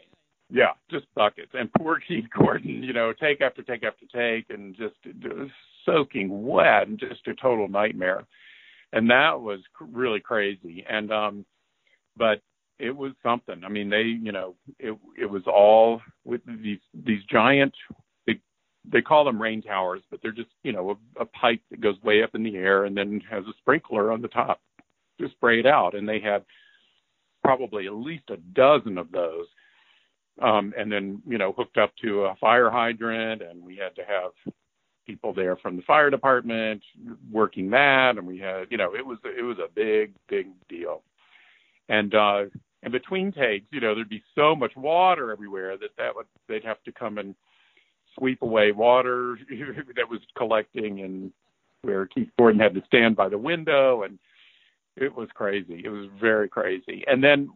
[0.50, 1.52] yeah, just buckets.
[1.54, 4.96] And poor Keith Gordon, you know, take after take after take, and just,
[5.86, 8.26] soaking wet, and just a total nightmare.
[8.92, 10.84] And that was really crazy.
[10.88, 11.46] And um,
[12.16, 12.42] but
[12.78, 13.62] it was something.
[13.64, 17.72] I mean, they, you know, it it was all with these these giant.
[18.26, 18.40] They
[18.90, 22.00] they call them rain towers, but they're just you know a, a pipe that goes
[22.02, 24.60] way up in the air and then has a sprinkler on the top
[25.18, 25.94] to spray it out.
[25.94, 26.44] And they had
[27.42, 29.46] probably at least a dozen of those
[30.40, 34.02] um, and then you know hooked up to a fire hydrant, and we had to
[34.02, 34.54] have
[35.06, 36.82] people there from the fire department
[37.30, 41.02] working that, and we had you know it was it was a big big deal,
[41.88, 42.44] and uh,
[42.82, 46.64] and between takes, you know there'd be so much water everywhere that that would they'd
[46.64, 47.34] have to come and
[48.18, 49.38] sweep away water
[49.96, 51.32] that was collecting, and
[51.82, 54.18] where Keith Gordon had to stand by the window, and
[54.96, 55.82] it was crazy.
[55.84, 57.50] It was very crazy, and then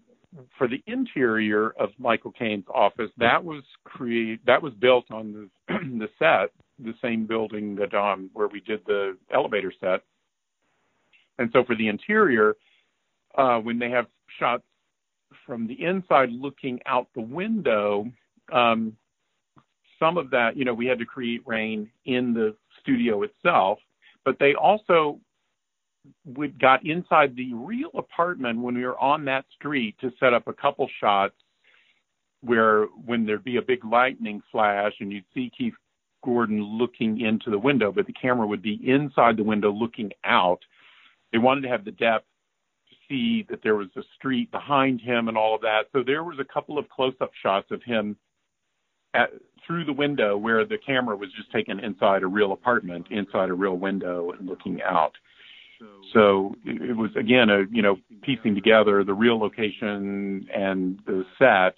[0.59, 5.33] for the interior of Michael Caine's office, that was create that was built on
[5.69, 10.01] the the set, the same building that um where we did the elevator set.
[11.39, 12.57] And so for the interior,
[13.37, 14.07] uh, when they have
[14.39, 14.63] shots
[15.47, 18.07] from the inside looking out the window,
[18.53, 18.97] um,
[19.99, 23.79] some of that, you know, we had to create rain in the studio itself,
[24.25, 25.19] but they also
[26.25, 30.47] we got inside the real apartment when we were on that street to set up
[30.49, 31.35] a couple shots
[32.43, 35.75] where when there'd be a big lightning flash and you'd see Keith
[36.23, 40.61] Gordon looking into the window, but the camera would be inside the window looking out.
[41.33, 42.27] They wanted to have the depth
[42.89, 45.85] to see that there was a street behind him and all of that.
[45.93, 48.17] So there was a couple of close-up shots of him
[49.15, 49.31] at,
[49.67, 53.55] through the window where the camera was just taken inside a real apartment, inside a
[53.55, 55.13] real window and looking out.
[56.13, 61.75] So it was again a you know piecing together the real location and the set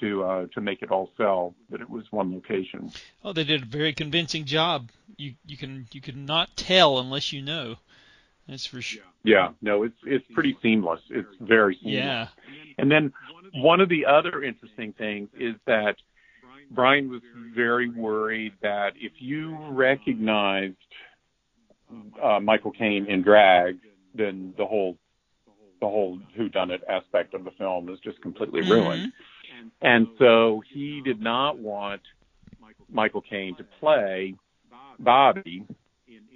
[0.00, 2.90] to uh, to make it all sell that it was one location.
[3.24, 4.90] Oh, they did a very convincing job.
[5.16, 7.76] You you can you can not tell unless you know.
[8.48, 9.04] That's for sure.
[9.22, 11.00] Yeah, no, it's it's pretty seamless.
[11.08, 11.94] It's very seamless.
[11.94, 12.28] Yeah.
[12.78, 13.12] And then
[13.54, 15.96] one of the other interesting things is that
[16.70, 17.20] Brian was
[17.54, 20.76] very worried that if you recognized
[22.22, 23.78] uh, Michael Caine in drag,
[24.14, 24.96] then the whole
[25.80, 29.12] the whole whodunit aspect of the film is just completely ruined.
[29.12, 29.68] Mm-hmm.
[29.80, 32.02] And so he did not want
[32.88, 34.34] Michael Caine to play
[34.98, 35.66] Bobby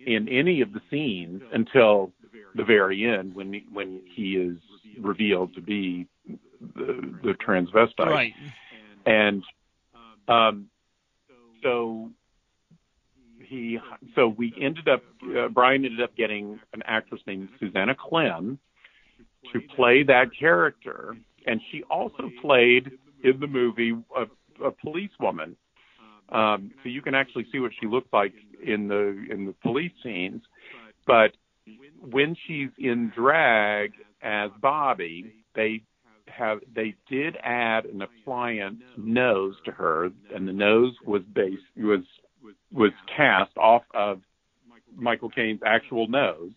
[0.04, 2.12] in any of the scenes until
[2.54, 4.57] the very end when he, when he is
[4.98, 6.07] revealed to be
[6.74, 8.07] the, the transvestite.
[8.07, 8.34] Right.
[9.04, 9.42] And
[10.26, 10.66] um,
[11.62, 12.11] so
[13.49, 13.78] he
[14.14, 15.03] so we ended up
[15.36, 18.59] uh, Brian ended up getting an actress named Susanna Clemm
[19.53, 21.16] to play that character,
[21.47, 22.90] and she also played
[23.22, 25.57] in the movie a, a policewoman.
[26.28, 28.34] Um, so you can actually see what she looked like
[28.64, 30.42] in the in the police scenes,
[31.07, 31.32] but
[32.11, 33.92] when she's in drag
[34.22, 35.82] as Bobby, they
[36.26, 42.01] have they did add an appliance nose to her, and the nose was based was
[42.72, 44.20] was cast off of
[44.94, 46.53] Michael Caine's actual nose.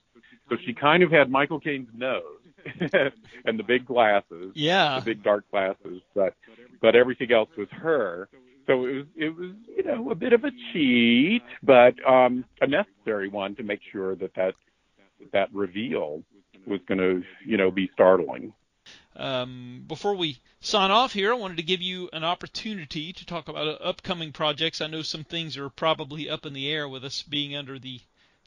[0.49, 2.23] So she kind of had Michael Caine's nose
[3.45, 4.99] and the big glasses, Yeah.
[4.99, 6.33] the big dark glasses, but
[6.81, 8.29] but everything else was her.
[8.67, 12.67] So it was it was you know a bit of a cheat, but um, a
[12.67, 14.55] necessary one to make sure that that
[15.33, 16.23] that reveal
[16.65, 18.53] was going to you know be startling.
[19.15, 23.47] Um, before we sign off here, I wanted to give you an opportunity to talk
[23.47, 24.81] about uh, upcoming projects.
[24.81, 28.01] I know some things are probably up in the air with us being under the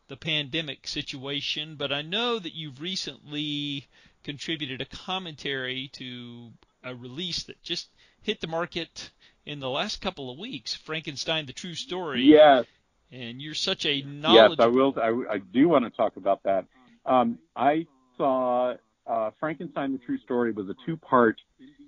[0.09, 3.87] the pandemic situation, but I know that you've recently
[4.25, 6.51] contributed a commentary to
[6.85, 7.89] a release that just
[8.21, 9.11] hit the market
[9.47, 12.23] in the last couple of weeks, Frankenstein: The True Story.
[12.23, 12.67] Yes.
[13.11, 14.57] And you're such a knowledgeable.
[14.59, 15.27] Yes, I will.
[15.29, 16.65] I, I do want to talk about that.
[17.05, 17.87] Um, I
[18.17, 18.75] saw
[19.07, 21.41] uh, Frankenstein: The True Story was a two-part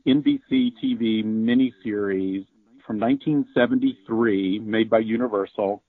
[0.06, 2.46] NBC TV miniseries
[2.86, 5.82] from 1973, made by Universal,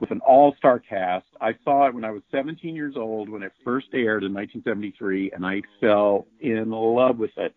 [0.00, 1.26] with an all-star cast.
[1.40, 5.30] I saw it when I was 17 years old when it first aired in 1973,
[5.32, 7.54] and I fell in love with it.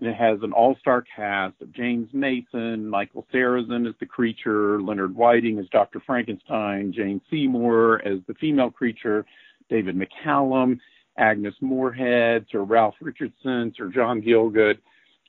[0.00, 5.14] And it has an all-star cast of James Mason, Michael Sarrazin as the creature, Leonard
[5.14, 6.00] Whiting as Dr.
[6.04, 9.24] Frankenstein, Jane Seymour as the female creature,
[9.68, 10.80] David McCallum,
[11.18, 14.78] Agnes Moorehead, Sir Ralph Richardson, Sir John Gielgud,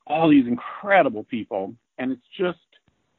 [0.07, 1.73] all these incredible people.
[1.97, 2.59] And it's just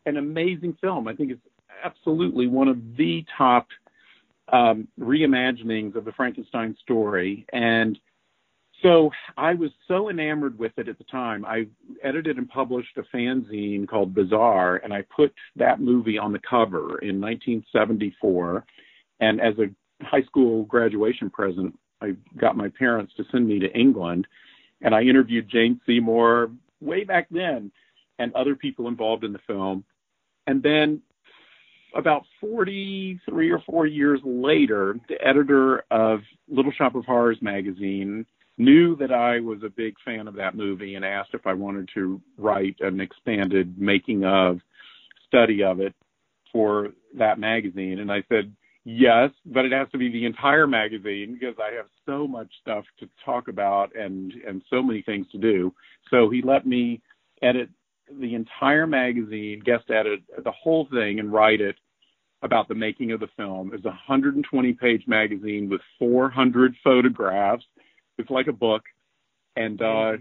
[0.07, 1.09] an amazing film.
[1.09, 1.47] I think it's
[1.85, 3.69] absolutely one of the top
[4.53, 7.47] um, reimaginings of the Frankenstein story.
[7.53, 7.99] And
[8.83, 11.45] so I was so enamored with it at the time.
[11.45, 11.67] I
[12.03, 16.99] edited and published a fanzine called Bizarre, and I put that movie on the cover
[16.99, 18.65] in 1974.
[19.21, 19.71] And as a
[20.05, 24.27] high school graduation present, I got my parents to send me to England,
[24.83, 26.51] and I interviewed Jane Seymour
[26.81, 27.73] way back then
[28.19, 29.85] and other people involved in the film.
[30.47, 31.01] And then
[31.97, 38.27] about 43 or 4 years later, the editor of Little Shoppe of Horrors magazine
[38.59, 41.89] knew that I was a big fan of that movie and asked if I wanted
[41.95, 44.61] to write an expanded making of
[45.27, 45.95] study of it
[46.53, 47.99] for that magazine.
[47.99, 48.55] And I said,
[48.85, 52.85] yes, but it has to be the entire magazine because I have so much stuff
[53.01, 55.75] to talk about and, and so many things to do.
[56.11, 57.03] So he let me
[57.43, 57.69] edit
[58.21, 61.77] the entire magazine, guest edit the whole thing, and write it
[62.43, 63.71] about the making of the film.
[63.73, 67.65] It's a 120 page magazine with 400 photographs.
[68.19, 68.83] It's like a book.
[69.57, 70.13] And, uh,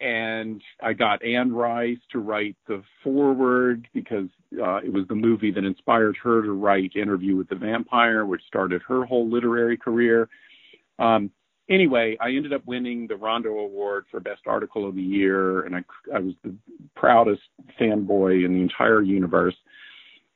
[0.00, 4.28] and I got Anne Rice to write the foreword because
[4.60, 8.42] uh, it was the movie that inspired her to write Interview with the Vampire, which
[8.46, 10.28] started her whole literary career.
[10.98, 11.30] Um,
[11.68, 15.76] anyway, I ended up winning the Rondo Award for Best Article of the Year, and
[15.76, 15.84] I,
[16.14, 16.54] I was the
[16.96, 17.42] proudest
[17.80, 19.56] fanboy in the entire universe.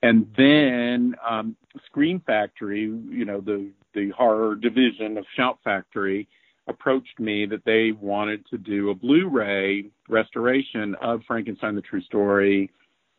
[0.02, 1.56] And then um,
[1.86, 6.28] Scream Factory, you know, the the horror division of Shout Factory,
[6.68, 12.70] approached me that they wanted to do a Blu-ray restoration of Frankenstein: The True Story,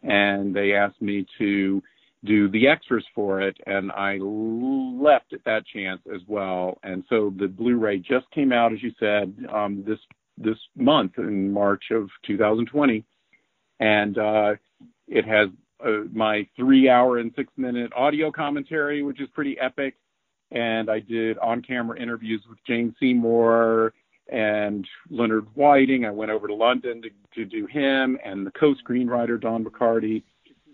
[0.03, 1.81] and they asked me to
[2.25, 6.77] do the extras for it, and I left at that chance as well.
[6.83, 9.99] And so the Blu-ray just came out, as you said, um, this
[10.37, 13.03] this month in March of 2020,
[13.81, 14.53] and uh,
[15.07, 15.49] it has
[15.85, 19.95] uh, my three-hour and six-minute audio commentary, which is pretty epic.
[20.51, 23.93] And I did on-camera interviews with Jane Seymour
[24.31, 26.05] and Leonard Whiting.
[26.05, 30.23] I went over to London to, to do him and the co-screenwriter Don Bachardy.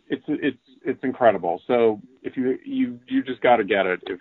[0.07, 1.61] It's it's it's incredible.
[1.65, 4.01] So if you you you just got to get it.
[4.05, 4.19] If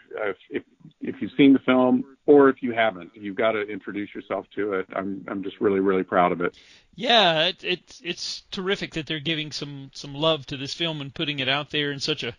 [0.50, 0.62] if
[1.00, 4.74] if you've seen the film or if you haven't, you've got to introduce yourself to
[4.74, 4.86] it.
[4.96, 6.56] I'm I'm just really really proud of it.
[6.94, 11.14] Yeah, it, it's it's terrific that they're giving some some love to this film and
[11.14, 12.34] putting it out there in such a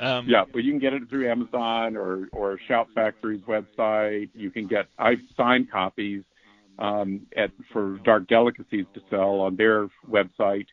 [0.00, 4.30] um, yeah, but you can get it through Amazon or or Shout Factory's website.
[4.34, 6.22] You can get I've signed copies
[6.78, 10.66] um, at for Dark Delicacies to sell on their website.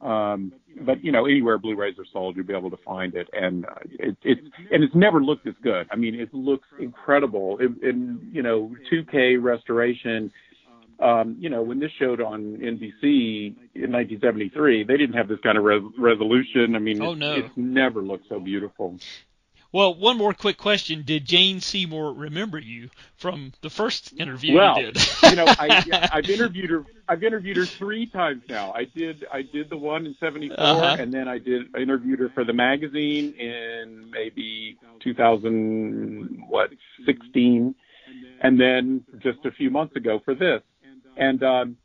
[0.00, 0.52] Um,
[0.82, 3.70] but you know, anywhere Blu-rays are sold, you'll be able to find it, and uh,
[3.98, 4.40] it, it's
[4.70, 5.88] and it's never looked this good.
[5.90, 10.30] I mean, it looks incredible in, in you know 2K restoration.
[11.00, 15.56] Um, you know, when this showed on NBC in 1973, they didn't have this kind
[15.56, 16.74] of res- resolution.
[16.74, 17.34] I mean, oh, no.
[17.34, 18.98] it's never looked so beautiful.
[19.70, 24.80] Well, one more quick question: Did Jane Seymour remember you from the first interview well,
[24.80, 25.08] you did?
[25.24, 26.84] you know, I, I've interviewed her.
[27.06, 28.72] I've interviewed her three times now.
[28.72, 29.26] I did.
[29.30, 30.96] I did the one in '74, Uh-huh.
[30.98, 31.66] and then I did.
[31.76, 36.70] I interviewed her for the magazine in maybe 2000, what,
[37.04, 37.74] 16,
[38.40, 40.62] and then just a few months ago for this.
[41.18, 41.76] And um,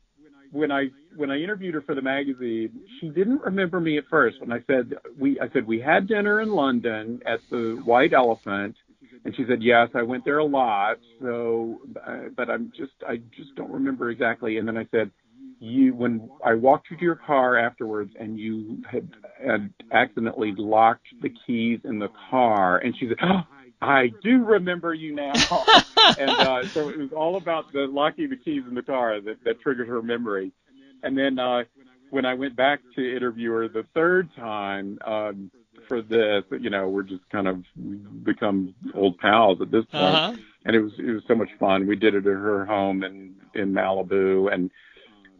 [0.52, 0.86] when I
[1.16, 2.70] when I interviewed her for the magazine,
[3.00, 4.40] she didn't remember me at first.
[4.40, 8.76] When I said we, I said we had dinner in London at the White Elephant,
[9.24, 10.98] and she said yes, I went there a lot.
[11.20, 14.58] So, uh, but I'm just I just don't remember exactly.
[14.58, 15.10] And then I said
[15.58, 19.08] you when I walked you to your car afterwards, and you had,
[19.44, 23.18] had accidentally locked the keys in the car, and she said.
[23.22, 23.40] Oh,
[23.84, 25.32] I do remember you now.
[26.18, 29.42] and uh, so it was all about the locking the keys in the car that,
[29.44, 30.52] that triggered her memory.
[31.02, 31.64] And then uh,
[32.10, 35.50] when I went back to interview her the third time, um,
[35.88, 36.44] for this.
[36.50, 37.62] You know, we're just kind of
[38.24, 40.04] become old pals at this point.
[40.04, 40.36] Uh-huh.
[40.64, 41.86] And it was it was so much fun.
[41.86, 44.70] We did it at her home in in Malibu, and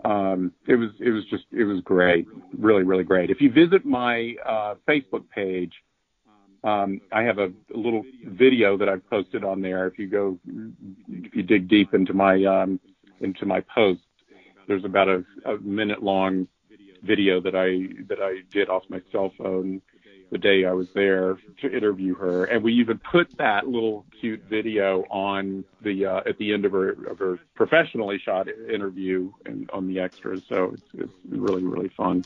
[0.04, 2.26] um, it was it was just it was great,
[2.58, 3.30] really really great.
[3.30, 5.72] If you visit my uh, Facebook page,
[6.64, 9.86] um, I have a, little video that I've posted on there.
[9.86, 10.38] If you go,
[11.08, 12.80] if you dig deep into my um,
[13.20, 14.00] into my post,
[14.66, 16.48] there's about a, a minute long
[17.02, 19.82] video that I that I did off my cell phone
[20.30, 24.42] the day I was there to interview her, and we even put that little cute
[24.48, 29.70] video on the uh, at the end of her of her professionally shot interview and
[29.70, 30.42] on the extras.
[30.48, 32.24] So it's it's really really fun.